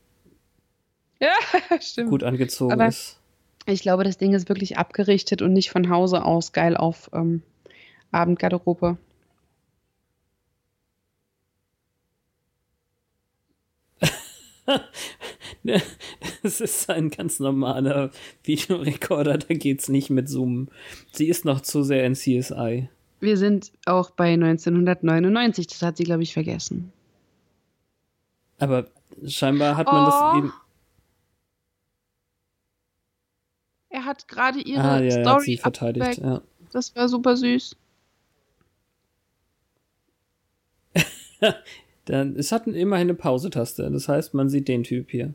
[1.20, 2.10] ja, stimmt.
[2.10, 3.18] gut angezogen aber ist.
[3.66, 7.42] Ich glaube, das Ding ist wirklich abgerichtet und nicht von Hause aus geil auf ähm,
[8.12, 8.96] Abendgarderobe.
[16.42, 18.10] das ist ein ganz normaler
[18.44, 20.68] Videorekorder, da geht's nicht mit Zoom.
[21.12, 22.88] Sie ist noch zu sehr in CSI.
[23.20, 26.92] Wir sind auch bei 1999, das hat sie, glaube ich, vergessen.
[28.58, 28.86] Aber
[29.26, 30.06] scheinbar hat man oh.
[30.06, 30.52] das eben.
[33.90, 36.18] Er hat gerade ihre ah, ja, Story hat sie verteidigt.
[36.18, 36.42] Ja.
[36.72, 37.76] Das war super süß.
[42.04, 43.90] Dann, es hat immerhin eine Pause-Taste.
[43.90, 45.34] Das heißt, man sieht den Typ hier.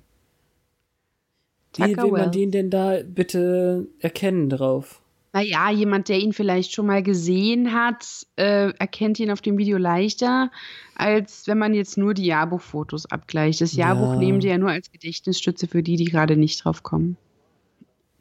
[1.76, 5.02] Wie will man den denn da bitte erkennen drauf?
[5.36, 8.06] Naja, jemand, der ihn vielleicht schon mal gesehen hat,
[8.36, 10.52] äh, erkennt ihn auf dem Video leichter,
[10.94, 13.62] als wenn man jetzt nur die Jahrbuchfotos abgleicht.
[13.62, 14.20] Das Jahrbuch ja.
[14.20, 17.18] nehmen die ja nur als Gedächtnisstütze für die, die gerade nicht drauf kommen.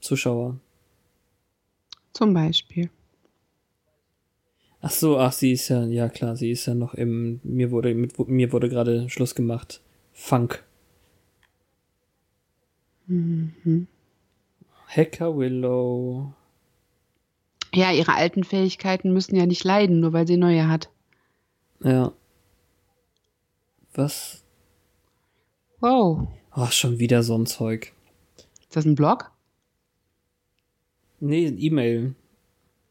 [0.03, 0.59] Zuschauer.
[2.13, 2.91] Zum Beispiel.
[4.83, 7.95] Ach so, ach, sie ist ja, ja klar, sie ist ja noch im, mir wurde,
[7.95, 9.81] mit, mir wurde gerade Schluss gemacht.
[10.13, 10.65] Funk.
[13.07, 13.87] Mhm.
[14.89, 16.35] Hacker Willow.
[17.75, 20.91] Ja, ihre alten Fähigkeiten müssen ja nicht leiden, nur weil sie neue hat.
[21.83, 22.13] Ja.
[23.95, 24.45] Was?
[25.81, 26.29] Wow.
[26.51, 27.93] Ach, schon wieder so ein Zeug.
[28.61, 29.32] Ist das ein Blog?
[31.25, 32.17] Nee, E-Mail.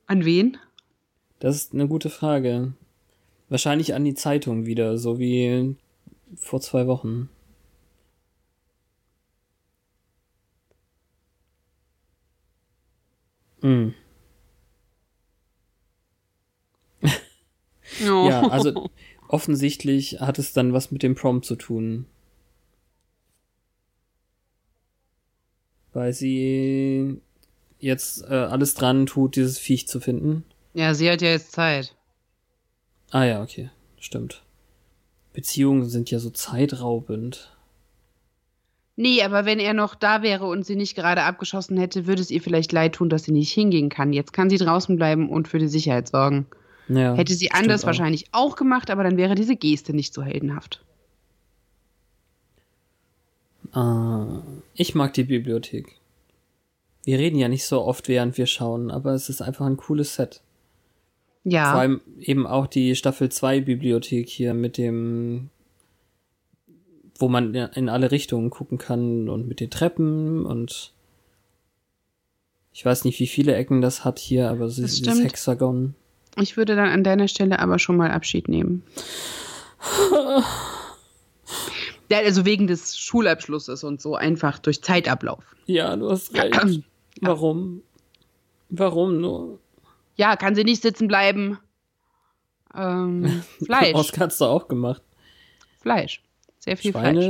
[0.08, 0.58] An wen?
[1.40, 2.72] Das ist eine gute Frage.
[3.50, 5.76] Wahrscheinlich an die Zeitung wieder, so wie
[6.38, 7.28] vor zwei Wochen.
[13.62, 13.94] Hm.
[17.04, 17.08] Oh.
[18.30, 18.90] Ja, also
[19.28, 22.06] offensichtlich hat es dann was mit dem Prompt zu tun.
[25.92, 27.22] Weil sie
[27.82, 30.44] jetzt äh, alles dran tut, dieses Viech zu finden.
[30.74, 31.96] Ja, sie hat ja jetzt Zeit.
[33.12, 33.70] Ah ja, okay.
[34.00, 34.42] Stimmt.
[35.34, 37.56] Beziehungen sind ja so zeitraubend.
[38.96, 42.30] Nee, aber wenn er noch da wäre und sie nicht gerade abgeschossen hätte, würde es
[42.30, 44.14] ihr vielleicht leid tun, dass sie nicht hingehen kann.
[44.14, 46.46] Jetzt kann sie draußen bleiben und für die Sicherheit sorgen.
[46.88, 47.88] Ja, Hätte sie anders auch.
[47.88, 50.84] wahrscheinlich auch gemacht, aber dann wäre diese Geste nicht so heldenhaft.
[53.74, 54.42] Uh,
[54.74, 56.01] ich mag die Bibliothek.
[57.04, 60.16] Wir reden ja nicht so oft, während wir schauen, aber es ist einfach ein cooles
[60.16, 60.42] Set.
[61.44, 61.72] Ja.
[61.72, 65.50] Vor allem eben auch die Staffel 2 Bibliothek hier mit dem,
[67.18, 70.94] wo man in alle Richtungen gucken kann und mit den Treppen und
[72.74, 75.96] ich weiß nicht, wie viele Ecken das hat hier, aber es ist dieses Hexagon.
[76.38, 78.84] Ich würde dann an deiner Stelle aber schon mal Abschied nehmen.
[82.10, 85.44] ja, also wegen des Schulabschlusses und so einfach durch Zeitablauf.
[85.66, 86.84] Ja, du hast recht.
[87.22, 87.82] Warum?
[88.70, 89.60] Warum nur?
[90.16, 91.58] Ja, kann sie nicht sitzen bleiben.
[92.76, 93.96] Ähm, Fleisch.
[93.96, 95.02] Oskar hat's doch auch gemacht.
[95.80, 96.22] Fleisch.
[96.60, 97.22] Sehr viel Schweine,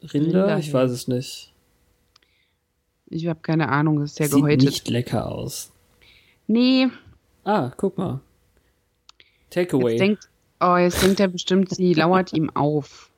[0.00, 0.12] Fleisch.
[0.14, 0.44] Rinder?
[0.44, 0.58] Rinder?
[0.58, 1.52] Ich weiß es nicht.
[3.06, 4.60] Ich habe keine Ahnung, das ist ja Sieht gehäutet.
[4.60, 5.72] Sieht nicht lecker aus.
[6.46, 6.88] Nee,
[7.44, 8.20] Ah, guck mal.
[9.50, 9.96] Takeaway.
[9.98, 13.10] Denkt, oh, jetzt denkt er bestimmt, sie lauert ihm auf.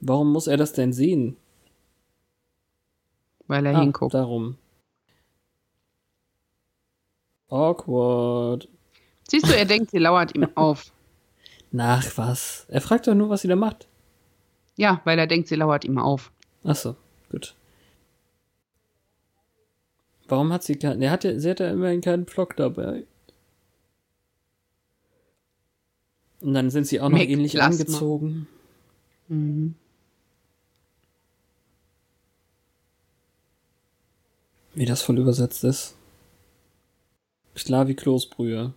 [0.00, 1.36] Warum muss er das denn sehen?
[3.46, 4.14] Weil er ah, hinguckt.
[4.14, 4.56] Darum.
[7.48, 8.68] Awkward.
[9.28, 10.92] Siehst du, er denkt, sie lauert ihm auf.
[11.70, 12.66] Nach was?
[12.68, 13.88] Er fragt doch nur, was sie da macht.
[14.76, 16.32] Ja, weil er denkt, sie lauert ihm auf.
[16.64, 16.96] Ach so,
[17.30, 17.54] gut.
[20.28, 21.02] Warum hat sie keinen.
[21.02, 23.04] Er hatte, sie hat ja immerhin keinen Vlog dabei.
[26.40, 27.70] Und dann sind sie auch noch Make ähnlich Plasma.
[27.72, 28.48] angezogen.
[29.28, 29.74] Mhm.
[34.74, 35.94] Wie das voll übersetzt ist.
[37.54, 38.72] Klar wie Kloßbrühe.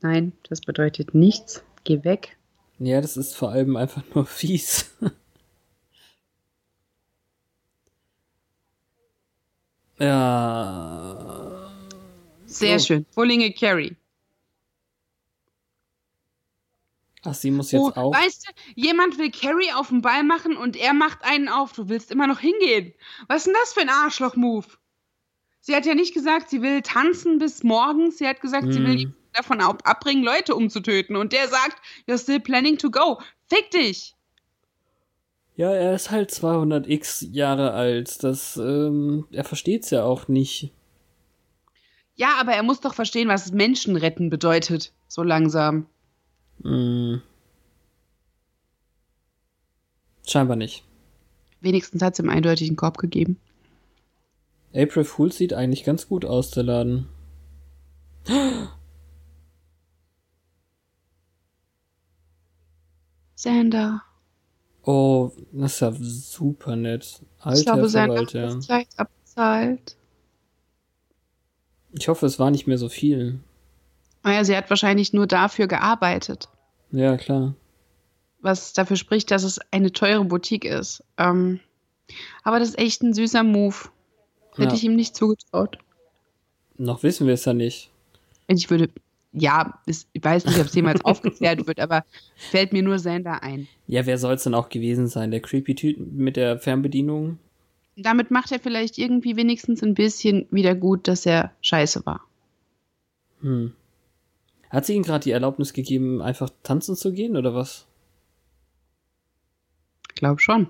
[0.00, 1.62] Nein, das bedeutet nichts.
[1.84, 2.36] Geh weg.
[2.78, 4.90] Ja, das ist vor allem einfach nur fies.
[9.98, 11.70] ja.
[12.46, 12.86] Sehr so.
[12.86, 13.06] schön.
[13.14, 13.96] Bullinge Carry.
[17.22, 18.14] Ach, sie muss jetzt oh, auch.
[18.14, 21.72] Weißt du, jemand will Carry auf den Ball machen und er macht einen auf.
[21.72, 22.94] Du willst immer noch hingehen.
[23.28, 24.66] Was ist denn das für ein Arschloch-Move?
[25.60, 28.18] Sie hat ja nicht gesagt, sie will tanzen bis morgens.
[28.18, 28.72] Sie hat gesagt, hm.
[28.72, 31.16] sie will ihn davon abbringen, Leute umzutöten.
[31.16, 31.76] Und der sagt,
[32.08, 33.20] you're still planning to go.
[33.48, 34.14] Fick dich!
[35.56, 38.22] Ja, er ist halt 200 x Jahre alt.
[38.24, 40.72] Das, ähm, er versteht's ja auch nicht.
[42.14, 44.92] Ja, aber er muss doch verstehen, was Menschen retten bedeutet.
[45.06, 45.86] So langsam.
[46.62, 47.16] Mm.
[50.26, 50.84] Scheinbar nicht.
[51.60, 53.38] Wenigstens hat es ihm eindeutig einen Korb gegeben.
[54.74, 57.08] April Fool sieht eigentlich ganz gut aus, der Laden.
[63.34, 64.02] Sander.
[64.82, 67.22] Oh, das ist ja super nett.
[67.38, 68.56] Alter ich glaube, Sander hat Verwalter.
[68.56, 69.96] das gleich abgezahlt.
[71.92, 73.40] Ich hoffe, es war nicht mehr so viel.
[74.22, 76.48] Naja, sie hat wahrscheinlich nur dafür gearbeitet.
[76.92, 77.54] Ja, klar.
[78.42, 81.04] was dafür spricht, dass es eine teure Boutique ist.
[81.18, 81.60] Ähm,
[82.42, 83.76] aber das ist echt ein süßer Move.
[84.56, 84.74] Hätte Ja.
[84.74, 85.76] ich ihm nicht zugetraut.
[86.78, 87.90] Noch wissen wir es ja nicht.
[88.48, 88.88] Ich würde,
[89.32, 92.04] ja, ich weiß nicht, ob es jemals aufgeklärt wird, aber
[92.36, 93.68] fällt mir nur Sander ein.
[93.86, 95.30] Ja, wer soll es denn auch gewesen sein?
[95.30, 97.38] Der creepy Typ mit der Fernbedienung?
[97.96, 102.22] Damit macht er vielleicht irgendwie wenigstens ein bisschen wieder gut, dass er scheiße war.
[103.42, 103.74] Hm.
[104.70, 107.86] Hat sie ihm gerade die Erlaubnis gegeben, einfach tanzen zu gehen oder was?
[110.08, 110.68] Ich glaube schon.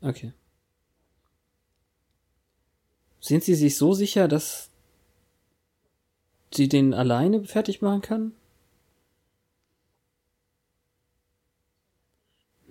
[0.00, 0.32] Okay.
[3.20, 4.70] Sind Sie sich so sicher, dass
[6.52, 8.32] sie den alleine fertig machen kann?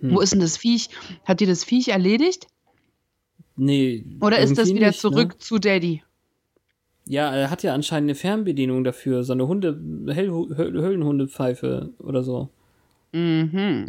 [0.00, 0.10] Hm.
[0.14, 0.88] Wo ist denn das Viech?
[1.24, 2.46] Hat die das Viech erledigt?
[3.56, 4.04] Nee.
[4.20, 5.38] Oder ist das wieder nicht, zurück Ne?
[5.38, 6.02] zu Daddy?
[7.08, 9.80] Ja, er hat ja anscheinend eine Fernbedienung dafür, so eine Hunde,
[10.12, 12.50] Hell Höh- Höhlenhundepfeife oder so.
[13.12, 13.86] Mhm.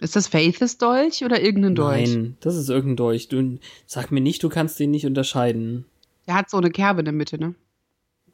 [0.00, 2.14] Ist das Faith's Dolch oder irgendein Dolch?
[2.14, 3.28] Nein, das ist irgendein Dolch.
[3.28, 5.84] Du sag mir nicht, du kannst den nicht unterscheiden.
[6.26, 7.54] Der hat so eine Kerbe in der Mitte, ne?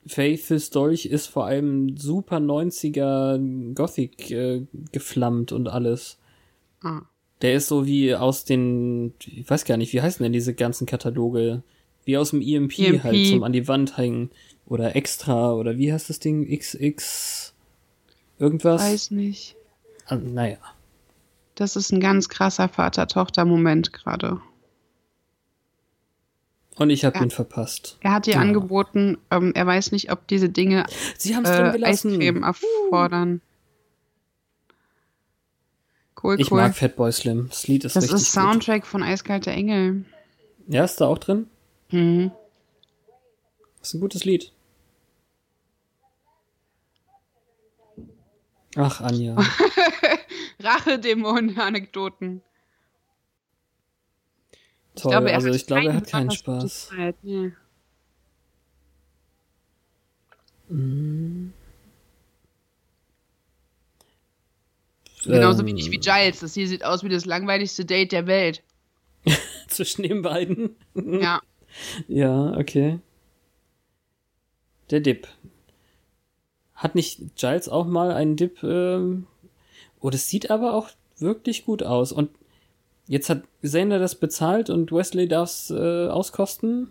[0.06, 6.18] Faith's Dolch ist vor allem super 90er Gothic äh, geflammt und alles.
[6.82, 7.02] Ah.
[7.42, 10.86] Der ist so wie aus den, ich weiß gar nicht, wie heißen denn diese ganzen
[10.86, 11.62] Kataloge?
[12.04, 13.04] Wie aus dem EMP, EMP.
[13.04, 14.30] halt zum an die Wand hängen.
[14.66, 16.46] Oder extra, oder wie heißt das Ding?
[16.46, 17.54] XX
[18.38, 18.80] irgendwas?
[18.82, 19.56] Weiß nicht.
[20.06, 20.58] Ah, naja.
[21.56, 24.40] Das ist ein ganz krasser Vater-Tochter-Moment gerade.
[26.76, 27.98] Und ich habe ihn verpasst.
[28.00, 28.40] Er hat ihr Ja.
[28.40, 30.86] angeboten, ähm, er weiß nicht, ob diese Dinge
[31.18, 31.86] Sie haben es drin äh.
[31.86, 33.42] Eiscreme erfordern.
[36.22, 36.58] Cool, Ich cool.
[36.58, 37.46] mag Fatboy Slim.
[37.48, 39.94] Das Lied ist das richtig ist Soundtrack von Eiskalte Engel.
[39.94, 40.04] gut.
[40.74, 41.46] Ja, ist da auch drin?
[41.90, 42.32] Mhm.
[43.80, 44.52] ist ein gutes Lied.
[48.76, 49.36] Ach, Anja.
[50.60, 52.42] Rache-Dämonen-Anekdoten.
[54.94, 55.10] Toll.
[55.10, 56.88] glaube, er also ich glaube, er hat keinen Spaß.
[56.88, 57.52] Zeit, nee.
[65.24, 66.40] Genauso Ähm, wenig wie Giles.
[66.40, 68.62] Das hier sieht aus wie das langweiligste Date der Welt.
[69.68, 70.76] Zwischen den beiden.
[70.94, 71.40] Ja.
[72.08, 72.98] Ja, okay.
[74.90, 75.28] Der Dip.
[76.74, 78.62] Hat nicht Giles auch mal einen Dip?
[78.62, 79.26] Ähm...
[80.00, 80.88] Oh, das sieht aber auch
[81.18, 82.10] wirklich gut aus.
[82.10, 82.30] Und
[83.06, 86.90] jetzt hat Xander das bezahlt und Wesley darf es äh, auskosten.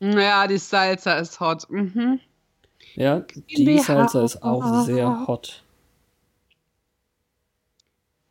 [0.00, 1.68] Ja, die Salsa ist hot.
[1.68, 2.18] Mhm.
[2.94, 3.78] Ja, die.
[3.78, 5.62] Salsa ist auch sehr hot.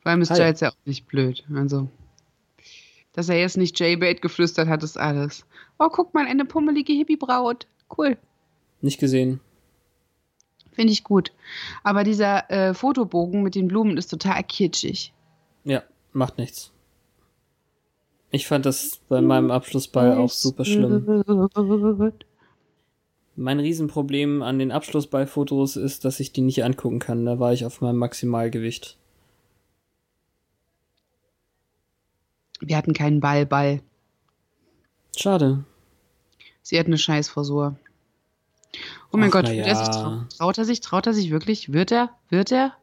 [0.01, 0.33] Vor allem ist.
[0.33, 1.43] Giles ja auch nicht blöd.
[1.53, 1.87] Also,
[3.15, 5.45] dass er jetzt nicht J-Bait geflüstert hat, ist alles.
[5.79, 7.65] Oh, guck mal, eine pummelige Hippie-Braut.
[7.97, 8.17] Cool.
[8.81, 9.39] Nicht gesehen.
[10.73, 11.31] Finde ich gut.
[11.83, 15.13] Aber dieser äh, Fotobogen mit den Blumen ist total kitschig.
[15.63, 16.73] Ja, macht nichts.
[18.31, 21.05] Ich fand das bei meinem Abschlussball auch super schlimm.
[23.37, 27.25] Mein Riesenproblem an den Abschlussballfotos ist, dass ich die nicht angucken kann.
[27.25, 28.97] Da war ich auf meinem Maximalgewicht.
[32.59, 33.81] Wir hatten keinen Ball, Ball.
[35.15, 35.63] Schade.
[36.61, 37.77] Sie hat eine Scheißfrisur.
[39.11, 39.93] Oh mein Ach, Gott, wird er sich ja.
[39.93, 40.81] trau traut er sich?
[40.81, 41.71] Traut er sich wirklich?
[41.71, 42.09] Wird er?
[42.29, 42.75] Wird er?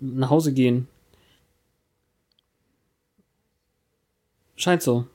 [0.00, 0.88] Nach Hause gehen.
[4.56, 5.06] Scheint so.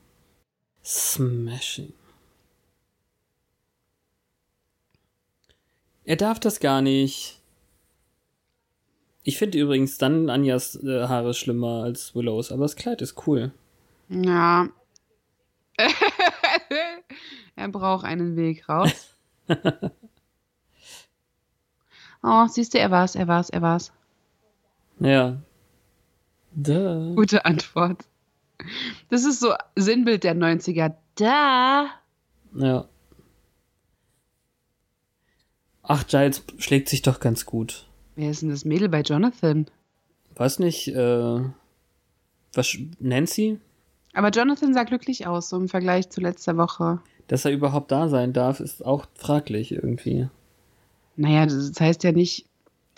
[0.84, 1.92] Smashing.
[6.04, 7.38] Er darf das gar nicht.
[9.22, 13.52] Ich finde übrigens dann Anjas äh, Haare schlimmer als Willows, aber das Kleid ist cool.
[14.08, 14.68] Ja.
[17.56, 19.14] er braucht einen Weg raus.
[22.22, 23.92] oh, siehst du, er war's, er war's, er war's.
[24.98, 25.36] Ja.
[26.52, 27.14] Duh.
[27.14, 28.04] Gute Antwort.
[29.08, 30.94] Das ist so Sinnbild der 90er.
[31.14, 31.90] Da.
[32.54, 32.88] Ja.
[35.82, 37.86] Ach, Giles schlägt sich doch ganz gut.
[38.16, 39.66] Wer ist denn das Mädel bei Jonathan?
[40.34, 41.40] Weiß nicht, äh.
[42.52, 43.60] Was, Nancy?
[44.14, 47.00] Aber Jonathan sah glücklich aus, so im Vergleich zu letzter Woche.
[47.28, 50.28] Dass er überhaupt da sein darf, ist auch fraglich irgendwie.
[51.16, 52.46] Naja, das heißt ja nicht,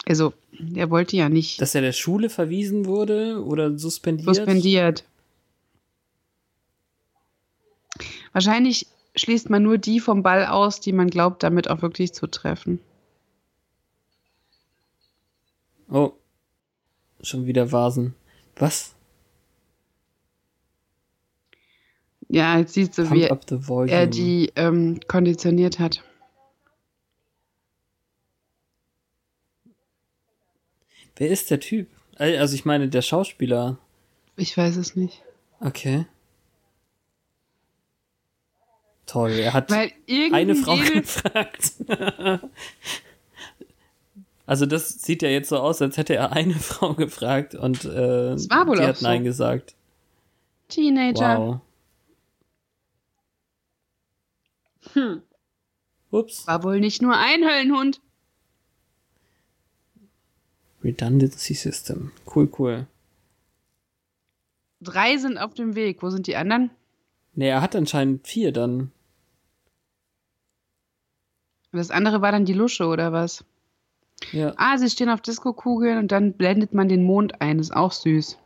[0.06, 0.32] also
[0.74, 1.60] er wollte ja nicht.
[1.60, 4.34] Dass er der Schule verwiesen wurde oder suspendiert?
[4.34, 5.04] Suspendiert.
[8.32, 8.86] Wahrscheinlich
[9.16, 12.80] schließt man nur die vom Ball aus, die man glaubt, damit auch wirklich zu treffen.
[15.90, 16.12] Oh.
[17.22, 18.14] Schon wieder Vasen.
[18.56, 18.94] Was?
[22.32, 23.24] Ja, jetzt siehst du, wie
[23.90, 26.04] er die ähm, konditioniert hat.
[31.16, 31.88] Wer ist der Typ?
[32.16, 33.78] Also ich meine, der Schauspieler.
[34.36, 35.22] Ich weiß es nicht.
[35.58, 36.06] Okay.
[39.06, 41.72] Toll, er hat eine Frau gefragt.
[44.46, 48.30] also das sieht ja jetzt so aus, als hätte er eine Frau gefragt und äh,
[48.30, 49.06] Das war wohl die auch hat so.
[49.06, 49.74] Nein gesagt.
[50.68, 51.38] Teenager.
[51.38, 51.60] Wow.
[54.94, 55.22] Hm.
[56.10, 56.46] Ups.
[56.46, 58.00] War wohl nicht nur ein Höllenhund.
[60.82, 62.10] Redundancy System.
[62.34, 62.86] Cool, cool.
[64.80, 66.02] Drei sind auf dem Weg.
[66.02, 66.70] Wo sind die anderen?
[67.34, 68.90] Nee, er hat anscheinend vier dann.
[71.72, 73.44] Das andere war dann die Lusche oder was?
[74.32, 74.54] Ja.
[74.56, 77.58] Ah, sie stehen auf Disco-Kugeln und dann blendet man den Mond ein.
[77.58, 78.38] Ist auch süß.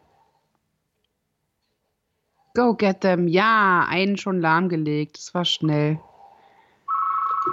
[2.54, 3.26] Go get them.
[3.28, 5.18] Ja, einen schon lahmgelegt.
[5.18, 5.98] Das war schnell.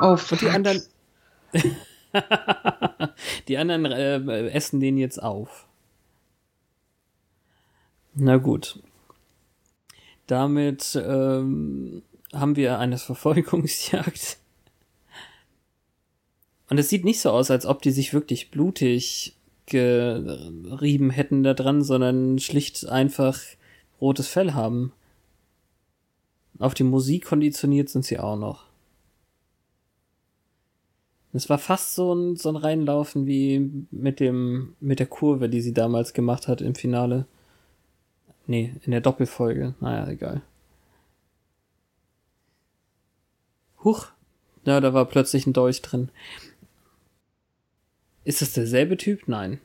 [0.01, 0.41] Oh, fuck.
[0.41, 0.81] Und die anderen.
[3.47, 5.67] die anderen äh, essen den jetzt auf.
[8.13, 8.81] Na gut.
[10.27, 14.37] Damit ähm, haben wir eine Verfolgungsjagd.
[16.69, 19.35] Und es sieht nicht so aus, als ob die sich wirklich blutig
[19.65, 23.39] gerieben hätten da dran, sondern schlicht einfach
[23.99, 24.93] rotes Fell haben.
[26.59, 28.70] Auf die Musik konditioniert sind sie auch noch.
[31.33, 35.61] Es war fast so ein, so ein Reinlaufen wie mit dem, mit der Kurve, die
[35.61, 37.25] sie damals gemacht hat im Finale.
[38.47, 39.75] Nee, in der Doppelfolge.
[39.79, 40.41] Naja, egal.
[43.83, 44.07] Huch.
[44.65, 46.09] Ja, da war plötzlich ein Dolch drin.
[48.23, 49.27] Ist es derselbe Typ?
[49.27, 49.59] Nein.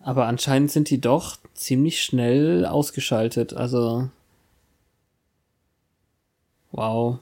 [0.00, 3.52] Aber anscheinend sind die doch ziemlich schnell ausgeschaltet.
[3.52, 4.10] Also.
[6.72, 7.18] Wow.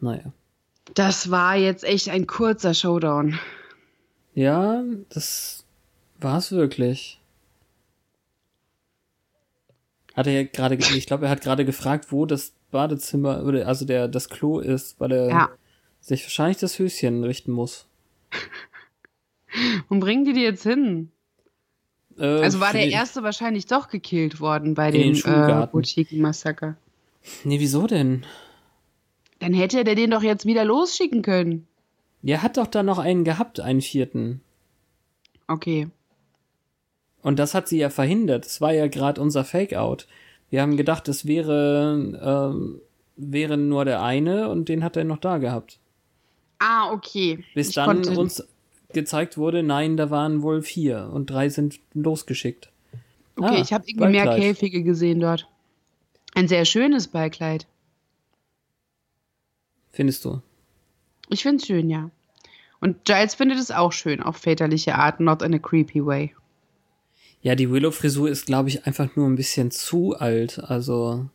[0.00, 0.32] Naja.
[0.98, 3.38] Das war jetzt echt ein kurzer Showdown.
[4.34, 5.64] Ja, das
[6.18, 7.20] war's wirklich.
[10.16, 13.84] Hat er ja gerade, ich glaube, er hat gerade gefragt, wo das Badezimmer oder also
[13.84, 15.48] der das Klo ist, weil er Ja.
[16.00, 17.86] sich wahrscheinlich das Höschen richten muss.
[19.88, 21.12] Und bringen die die jetzt hin?
[22.18, 25.66] Äh, Also war der erste wahrscheinlich doch gekillt worden bei dem äh.
[25.70, 26.76] Boutiquen-Massaker.
[27.44, 28.26] Nee, wieso denn?
[29.38, 31.66] Dann hätte der den doch jetzt wieder losschicken können.
[32.22, 34.40] Er hat doch da noch einen gehabt, einen vierten.
[35.46, 35.88] Okay.
[37.22, 38.44] Und das hat sie ja verhindert.
[38.44, 40.06] Das war ja gerade unser Fake-Out.
[40.50, 42.80] Wir haben gedacht, es wäre, ähm,
[43.16, 45.78] wäre nur der eine und den hat er noch da gehabt.
[46.58, 47.44] Ah, okay.
[47.54, 48.42] Bis Ich dann uns
[48.92, 52.70] gezeigt wurde, nein, da waren wohl vier und drei sind losgeschickt.
[53.36, 54.36] Okay, Ah, ich habe irgendwie mehr.
[54.36, 55.46] Käfige gesehen dort.
[56.34, 57.66] Ein sehr schönes Ballkleid.
[59.90, 60.40] Findest du?
[61.28, 62.10] Ich find's schön, ja.
[62.80, 66.34] Und Giles findet es auch schön, auf väterliche Art, not in a creepy way.
[67.42, 70.58] Ja, die Willow-Frisur ist, glaube ich, einfach nur ein bisschen zu alt.
[70.58, 71.28] Also,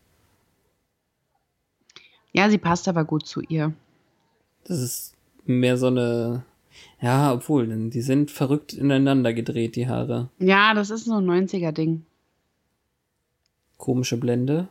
[2.31, 3.73] Ja, sie passt aber gut zu ihr.
[4.65, 5.13] das ist
[5.45, 6.43] mehr so eine.
[7.01, 10.29] Ja, obwohl, denn die sind verrückt ineinander gedreht, die Haare.
[10.39, 12.05] Ja, das ist so ein 90er-Ding.
[13.77, 14.69] Komische Blende.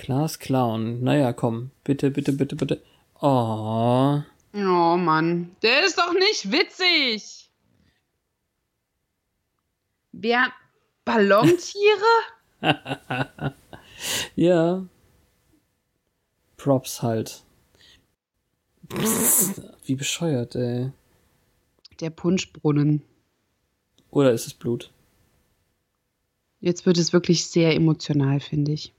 [0.00, 1.02] Klaas Clown.
[1.02, 1.72] Naja, komm.
[1.84, 2.82] Bitte, bitte, bitte, bitte.
[3.20, 4.22] Oh.
[4.54, 7.50] Oh Mann, der ist doch nicht witzig.
[10.12, 10.48] Wer
[11.04, 11.54] Ballontiere?
[14.34, 14.86] Ja.
[16.56, 17.42] Props halt.
[18.88, 20.92] Psst, wie bescheuert, ey.
[22.00, 23.02] Der Punschbrunnen.
[24.10, 24.90] Oder ist es Blut?
[26.60, 28.94] Jetzt wird es wirklich sehr emotional, finde ich.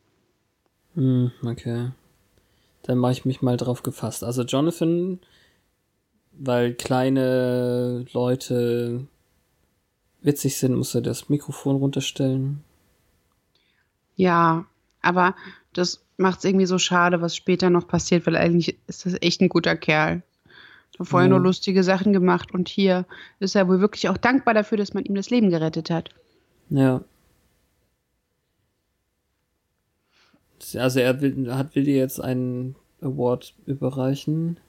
[0.95, 1.91] Hm, okay.
[2.83, 4.23] Dann mache ich mich mal drauf gefasst.
[4.23, 5.19] Also Jonathan,
[6.33, 9.07] weil kleine Leute
[10.21, 12.63] witzig sind, muss er das Mikrofon runterstellen.
[14.15, 14.65] Ja,
[15.01, 15.35] aber
[15.73, 19.41] das macht es irgendwie so schade, was später noch passiert, weil eigentlich ist das echt
[19.41, 20.21] ein guter Kerl.
[20.99, 21.35] Hat vorher Ja.
[21.35, 23.05] nur lustige Sachen gemacht und hier
[23.39, 26.09] ist er wohl wirklich auch dankbar dafür, dass man ihm das Leben gerettet hat.
[26.69, 27.01] Ja.
[30.76, 34.59] Also er will, hat, will dir jetzt einen Award überreichen.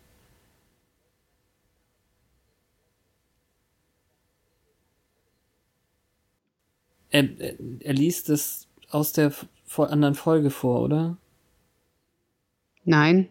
[7.10, 9.32] Er, er, er liest es aus der
[9.76, 11.18] anderen Folge vor, oder?
[12.84, 13.28] Nein.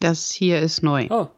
[0.00, 1.06] Das hier ist neu.
[1.10, 1.28] Oh.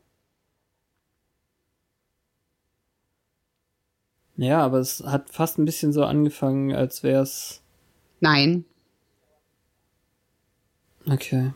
[4.36, 7.61] Ja, aber es hat fast ein bisschen so angefangen, als wäre es.
[8.22, 8.64] Nein.
[11.10, 11.52] Okay.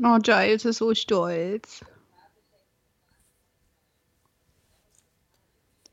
[0.00, 1.84] Oh, Giles ist so stolz.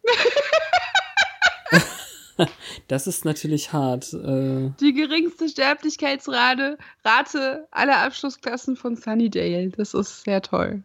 [2.87, 4.13] das ist natürlich hart.
[4.13, 9.69] Äh Die geringste Sterblichkeitsrate Rate aller Abschlussklassen von Sunnydale.
[9.69, 10.83] Das ist sehr toll.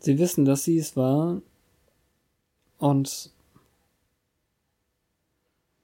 [0.00, 1.40] Sie wissen, dass sie es war.
[2.78, 3.30] Und.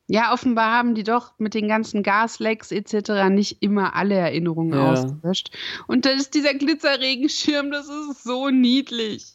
[0.06, 3.30] Ja, offenbar haben die doch mit den ganzen Gaslecks etc.
[3.30, 4.92] nicht immer alle Erinnerungen ja.
[4.92, 5.50] ausgelöscht.
[5.86, 9.34] Und da ist dieser Glitzerregenschirm, das ist so niedlich.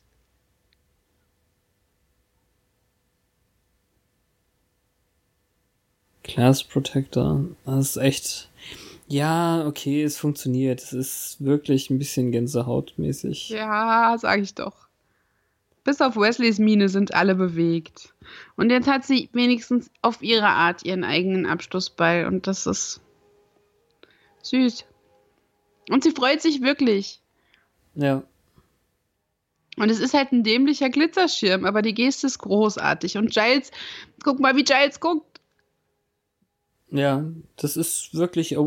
[6.24, 7.46] Class Protector.
[7.66, 8.50] Das ist echt.
[9.08, 10.82] Ja, okay, es funktioniert.
[10.82, 13.50] Es ist wirklich ein bisschen Gänsehautmäßig.
[13.50, 14.89] Ja, sag ich doch.
[15.84, 18.14] Bis auf Wesleys Mine sind alle bewegt.
[18.56, 23.02] Und jetzt hat sie wenigstens auf ihre Art ihren eigenen Abschlussball und das ist
[24.44, 24.86] süß.
[25.90, 27.22] Und sie freut sich wirklich.
[27.96, 28.24] Ja.
[29.78, 33.18] Und es ist halt ein dämlicher Glitzerschirm, aber die Geste ist großartig.
[33.18, 33.72] Und Giles,
[34.24, 35.40] guck mal, wie Giles guckt.
[36.92, 37.24] Ja,
[37.56, 38.58] das ist wirklich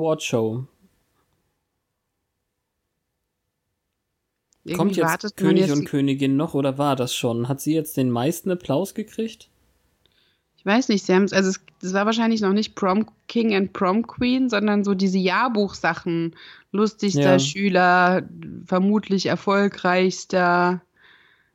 [4.65, 4.79] Awardshow.
[4.79, 7.49] Kommt jetzt König jetzt und Königin noch oder war das schon?
[7.49, 9.49] Hat sie jetzt den meisten Applaus gekriegt?
[10.57, 13.73] Ich weiß nicht, sie haben also es, das war wahrscheinlich noch nicht Prom King and
[13.73, 16.37] Prom Queen, sondern so diese Jahrbuchsachen.
[16.71, 17.39] Lustigster ja.
[17.39, 18.23] Schüler,
[18.65, 20.81] vermutlich erfolgreichster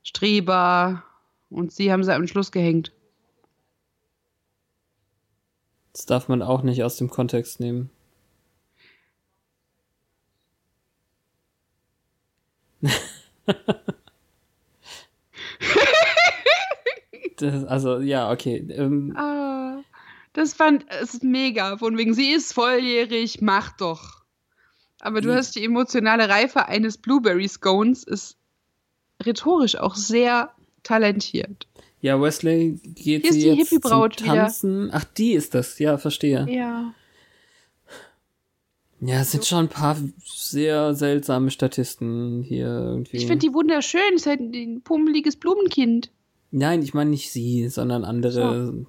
[0.04, 1.04] Streber.
[1.50, 2.92] Und sie haben sie am Schluss gehängt.
[5.94, 7.90] Das darf man auch nicht aus dem Kontext nehmen.
[17.38, 18.66] das, also, ja, okay.
[18.70, 19.82] Ähm, ah,
[20.34, 21.78] das fand es ist mega.
[21.78, 24.18] Von wegen, sie ist volljährig, mach doch.
[25.00, 28.38] Aber du hast die emotionale Reife eines Blueberry Scones, ist
[29.24, 30.52] rhetorisch auch sehr
[30.84, 31.68] talentiert.
[32.02, 34.86] Ja, Wesley geht Hier sie jetzt zum Tanzen.
[34.88, 34.96] Wieder.
[34.96, 35.80] Ach, die ist das.
[35.80, 36.46] Ja, verstehe.
[36.50, 36.94] Ja.
[39.00, 39.96] Ja, es sind schon ein paar
[40.26, 43.18] sehr seltsame Statisten hier irgendwie.
[43.18, 44.02] Ich finde die wunderschön.
[44.16, 46.12] Es ist halt ein pummeliges Blumenkind.
[46.50, 48.86] Nein, ich meine nicht sie, sondern andere so.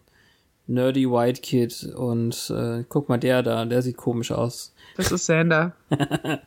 [0.66, 4.74] Nerdy White Kid und äh, guck mal der da, der sieht komisch aus.
[4.96, 5.74] Das ist Sander.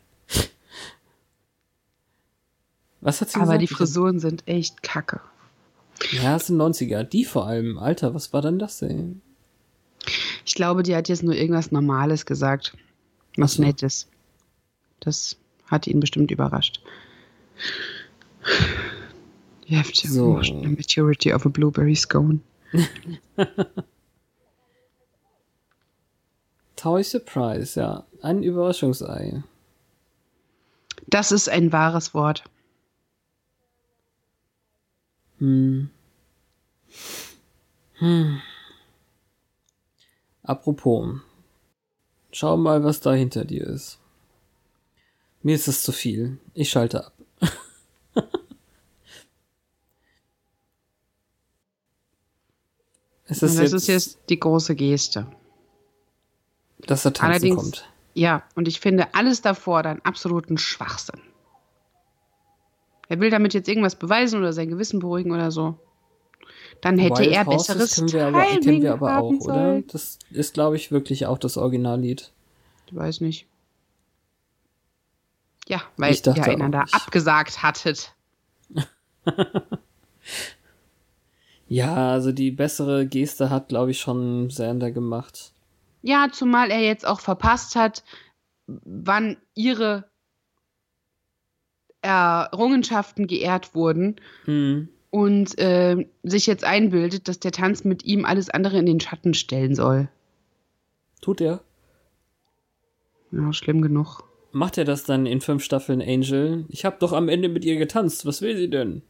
[3.01, 3.61] Was hat sie Aber gesagt?
[3.61, 5.21] die Frisuren sind echt kacke.
[6.11, 7.03] Ja, es sind 90er.
[7.03, 7.77] Die vor allem.
[7.77, 9.21] Alter, was war denn das denn?
[10.45, 12.75] Ich glaube, die hat jetzt nur irgendwas Normales gesagt.
[13.37, 13.63] Was so.
[13.63, 14.07] Nettes.
[14.99, 16.81] Das hat ihn bestimmt überrascht.
[19.65, 20.41] You have to so.
[20.41, 22.41] the maturity of a blueberry scone.
[26.75, 28.05] Toy Surprise, ja.
[28.21, 29.43] Ein Überraschungsei.
[31.07, 32.43] Das ist ein wahres Wort.
[35.37, 35.89] Hm.
[37.93, 38.41] Hm.
[40.43, 41.21] Apropos.
[42.31, 43.99] Schau mal, was da hinter dir ist.
[45.43, 46.39] Mir ist es zu viel.
[46.53, 47.13] Ich schalte ab.
[53.25, 55.27] es ist das jetzt, ist jetzt die große Geste.
[56.79, 57.89] Dass er tanzen Allerdings, kommt.
[58.13, 61.21] Ja, und ich finde alles davor dann absoluten Schwachsinn.
[63.09, 65.77] Er will damit jetzt irgendwas beweisen oder sein Gewissen beruhigen oder so.
[66.81, 69.81] Dann hätte Wild er Horses besseres kennen wir aber, kennen wir aber auch, oder?
[69.83, 72.31] Das ist, glaube ich, wirklich auch das Originallied.
[72.87, 73.45] Ich weiß nicht.
[75.67, 78.13] Ja, weil ihr einander abgesagt hattet.
[81.67, 85.53] ja, also die bessere Geste hat, glaube ich, schon Sander gemacht.
[86.01, 88.03] Ja, zumal er jetzt auch verpasst hat,
[88.65, 90.09] wann ihre
[92.01, 94.89] Errungenschaften geehrt wurden mhm.
[95.11, 99.33] Und äh, sich jetzt einbildet, dass der Tanz mit ihm alles andere in den Schatten
[99.33, 100.09] stellen soll.
[101.21, 101.61] Tut er?
[103.31, 104.23] Ja, schlimm genug.
[104.51, 106.65] Macht er das dann in fünf Staffeln Angel?
[106.69, 108.25] Ich hab doch am Ende mit ihr getanzt.
[108.25, 109.01] Was will sie denn?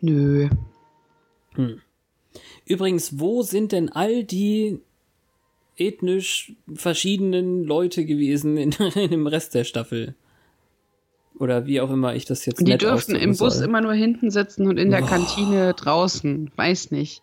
[0.00, 0.48] Nö.
[1.54, 1.80] Hm.
[2.66, 4.80] Übrigens, wo sind denn all die
[5.76, 10.14] ethnisch verschiedenen Leute gewesen in, in dem Rest der Staffel?
[11.38, 13.64] Oder wie auch immer ich das jetzt Die dürften im Bus soll.
[13.64, 15.08] immer nur hinten sitzen und in der Boah.
[15.08, 16.50] Kantine draußen.
[16.56, 17.22] Weiß nicht.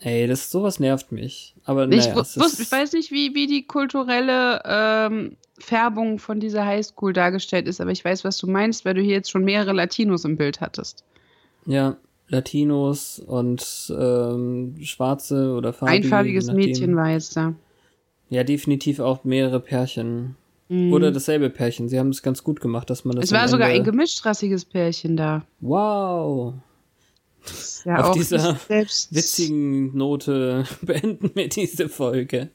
[0.00, 1.54] Ey, das sowas nervt mich.
[1.64, 6.64] Aber ich, naja, wusste, ich weiß nicht, wie, wie die kulturelle ähm, Färbung von dieser
[6.64, 9.72] Highschool dargestellt ist, aber ich weiß, was du meinst, weil du hier jetzt schon mehrere
[9.72, 11.04] Latinos im Bild hattest.
[11.66, 11.96] Ja,
[12.28, 16.04] Latinos und ähm, Schwarze oder Farbige.
[16.04, 17.54] Einfarbiges Mädchen war jetzt da.
[18.30, 20.36] Ja, definitiv auch mehrere Pärchen.
[20.68, 20.92] Mhm.
[20.92, 21.88] Oder dasselbe Pärchen.
[21.88, 23.26] Sie haben es ganz gut gemacht, dass man das.
[23.26, 25.44] Es war sogar ein gemischtrassiges Pärchen da.
[25.60, 26.54] Wow.
[27.84, 32.50] Ja, Auf dieser witzigen Note beenden wir diese Folge.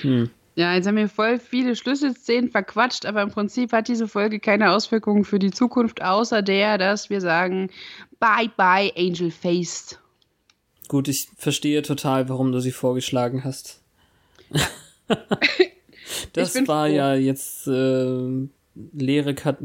[0.00, 0.30] Hm.
[0.56, 4.70] Ja, jetzt haben wir voll viele Schlüsselszenen verquatscht, aber im Prinzip hat diese Folge keine
[4.70, 7.70] Auswirkungen für die Zukunft, außer der, dass wir sagen,
[8.20, 9.98] bye bye, Angel Faced.
[10.88, 13.80] Gut, ich verstehe total, warum du sie vorgeschlagen hast.
[16.34, 16.94] das war froh.
[16.94, 18.48] ja jetzt äh,
[18.92, 19.58] leere Kat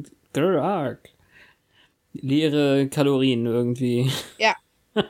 [2.13, 4.11] leere Kalorien irgendwie.
[4.37, 4.55] Ja.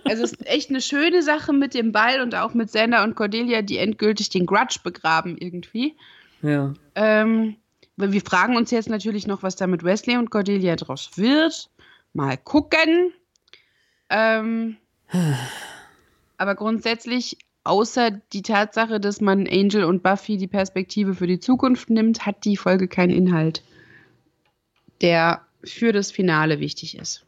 [0.04, 3.16] Also es ist echt eine schöne Sache mit dem Ball und auch mit Sander und
[3.16, 5.96] Cordelia, die endgültig den Grudge begraben irgendwie.
[6.42, 6.74] Ja.
[6.96, 7.56] Ähm,
[7.96, 11.70] wir fragen uns jetzt natürlich noch, was da mit Wesley und Cordelia draus wird.
[12.14, 13.14] Mal gucken.
[14.10, 14.78] Ähm,
[16.38, 21.90] aber grundsätzlich, außer die Tatsache, dass man Angel und Buffy die Perspektive für die Zukunft
[21.90, 23.64] nimmt, hat die Folge keinen Inhalt,
[25.02, 27.26] der für das Finale wichtig ist.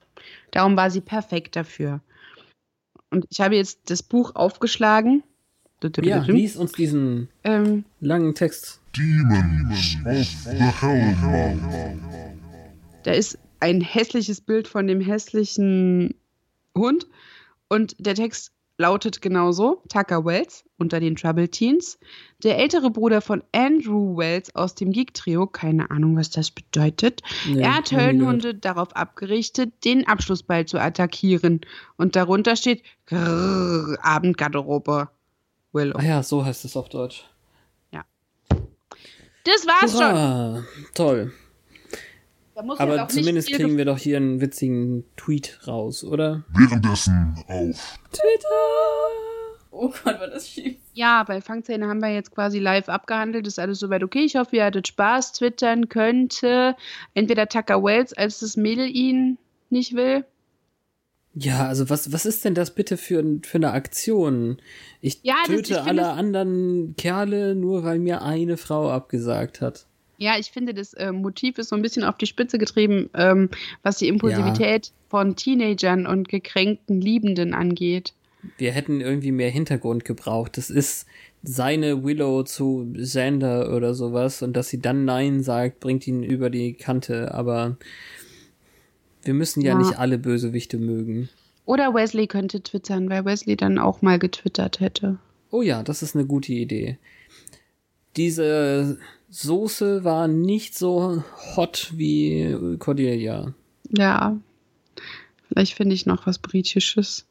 [0.51, 2.01] Darum war sie perfekt dafür.
[3.09, 5.23] Und ich habe jetzt das Buch aufgeschlagen.
[6.01, 8.79] Ja, lies uns diesen ähm, langen Text.
[8.95, 11.97] Demons of the Hellmouth.
[13.03, 16.13] Da ist ein hässliches Bild von dem hässlichen
[16.77, 17.07] Hund
[17.67, 18.51] und der Text
[18.81, 21.97] lautet genauso: Tucker Wells unter den Trouble Teens,
[22.43, 27.21] der ältere Bruder von Andrew Wells aus dem Geek-Trio, keine Ahnung, was das bedeutet.
[27.47, 31.61] Nee, er hat Höllenhunde darauf abgerichtet, den Abschlussball zu attackieren.
[31.95, 35.09] Und darunter steht Grrr, Abendgarderobe.
[35.73, 35.97] Willow.
[35.97, 37.23] Ah ja, so heißt es auf Deutsch.
[37.93, 38.03] Ja.
[39.45, 40.55] Das war's Hurra.
[40.55, 40.65] schon.
[40.93, 41.33] Toll.
[42.55, 46.43] Aber zumindest kriegen wir doch hier einen witzigen Tweet raus, oder?
[46.53, 49.31] Währenddessen auf Twitter.
[49.71, 50.75] Oh Gott, war das schief.
[50.93, 53.47] Ja, bei Fangzähne haben wir jetzt quasi live abgehandelt.
[53.47, 54.25] Ist alles soweit okay.
[54.25, 55.31] Ich hoffe, ihr hattet Spaß.
[55.31, 56.75] Twittern könnte
[57.13, 59.37] entweder Tucker Wells, als das Mädel ihn
[59.69, 60.25] nicht will.
[61.33, 64.57] Ja, also was, was ist denn das bitte für, für eine Aktion?
[64.99, 69.87] Ich ja, töte das, ich alle anderen Kerle, nur weil mir eine Frau abgesagt hat.
[70.21, 73.49] Ja, ich finde, das äh, Motiv ist so ein bisschen auf die Spitze getrieben, ähm,
[73.81, 74.93] was die Impulsivität ja.
[75.09, 78.13] von Teenagern und gekränkten Liebenden angeht.
[78.59, 80.57] Wir hätten irgendwie mehr Hintergrund gebraucht.
[80.57, 81.07] Das ist
[81.41, 86.51] seine Willow zu Xander oder sowas und dass sie dann Nein sagt, bringt ihn über
[86.51, 87.77] die Kante, aber
[89.23, 89.79] wir müssen ja, ja.
[89.79, 91.29] nicht alle Bösewichte mögen.
[91.65, 95.17] Oder Wesley könnte twittern, weil Wesley dann auch mal getwittert hätte.
[95.49, 96.99] Oh ja, das ist eine gute Idee.
[98.17, 98.99] Diese
[99.31, 101.23] Soße war nicht so
[101.55, 103.53] hot wie Cordelia.
[103.89, 104.37] Ja.
[105.47, 107.25] Vielleicht finde ich noch was Britisches.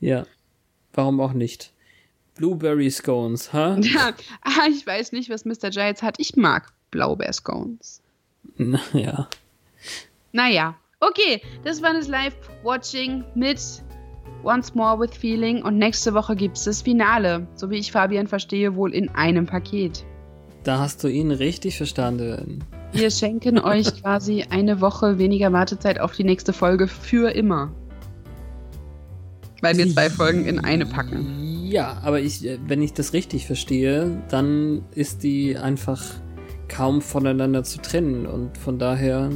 [0.00, 0.26] ja.
[0.92, 1.72] Warum auch nicht?
[2.34, 3.76] Blueberry Scones, ha?
[3.76, 3.80] Huh?
[3.84, 4.12] Ja,
[4.42, 5.70] ah, ich weiß nicht, was Mr.
[5.70, 6.16] Giles hat.
[6.18, 8.02] Ich mag Blaubeer Scones.
[8.56, 9.28] Naja.
[10.32, 10.76] Naja.
[10.98, 13.60] Okay, das war das Live-Watching mit
[14.44, 18.26] Once More with Feeling und nächste Woche gibt es das Finale, so wie ich Fabian
[18.26, 20.04] verstehe, wohl in einem Paket.
[20.62, 22.64] Da hast du ihn richtig verstanden.
[22.92, 27.72] Wir schenken euch quasi eine Woche weniger Wartezeit auf die nächste Folge für immer.
[29.60, 31.66] Weil wir zwei Folgen in eine packen.
[31.66, 36.02] Ja, aber ich, äh, wenn ich das richtig verstehe, dann ist die einfach
[36.68, 38.26] kaum voneinander zu trennen.
[38.26, 39.30] Und von daher,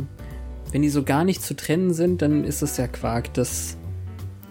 [0.70, 3.34] wenn die so gar nicht zu trennen sind, dann ist das ja Quark.
[3.34, 3.76] Das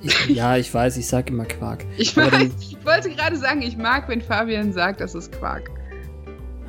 [0.02, 1.86] ich, ja, ich weiß, ich sag immer Quark.
[1.98, 5.70] Ich, weiß, dann, ich wollte gerade sagen, ich mag, wenn Fabian sagt, das ist Quark.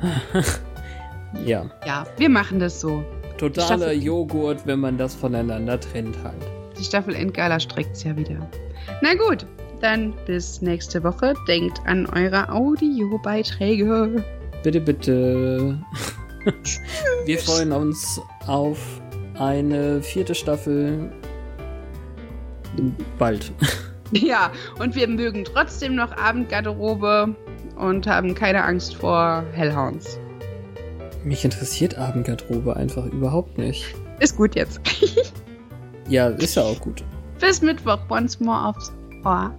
[1.45, 1.65] ja.
[1.85, 3.03] Ja, wir machen das so.
[3.37, 6.41] Totaler Joghurt, wenn man das voneinander trennt halt.
[6.77, 8.49] Die Staffel Endgala streckt's ja wieder.
[9.01, 9.45] Na gut,
[9.81, 11.33] dann bis nächste Woche.
[11.47, 14.23] Denkt an eure Audiobeiträge.
[14.63, 15.77] Bitte, bitte.
[17.25, 18.79] wir freuen uns auf
[19.35, 21.11] eine vierte Staffel
[23.17, 23.51] bald.
[24.15, 27.35] Ja, und wir mögen trotzdem noch Abendgarderobe
[27.77, 30.19] und haben keine Angst vor Hellhounds.
[31.23, 33.95] Mich interessiert Abendgarderobe einfach überhaupt nicht.
[34.19, 34.79] Ist gut jetzt.
[36.09, 37.03] ja, ist ja auch gut.
[37.39, 37.99] Bis Mittwoch.
[38.09, 38.93] Once more aufs
[39.25, 39.55] Ohr.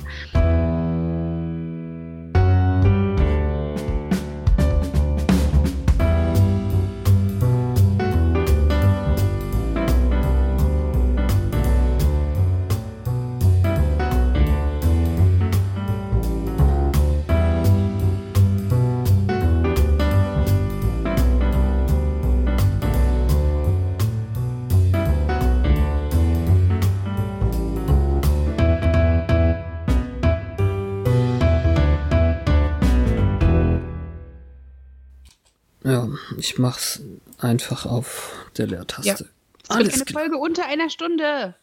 [36.44, 37.00] Ich mach's
[37.38, 39.24] einfach auf der Leertaste.
[39.24, 39.74] Ja.
[39.74, 40.22] Alles Eine klar.
[40.22, 41.54] Folge unter einer Stunde.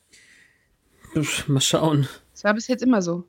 [1.47, 2.07] Mal schauen.
[2.32, 3.27] Das war bis jetzt immer so.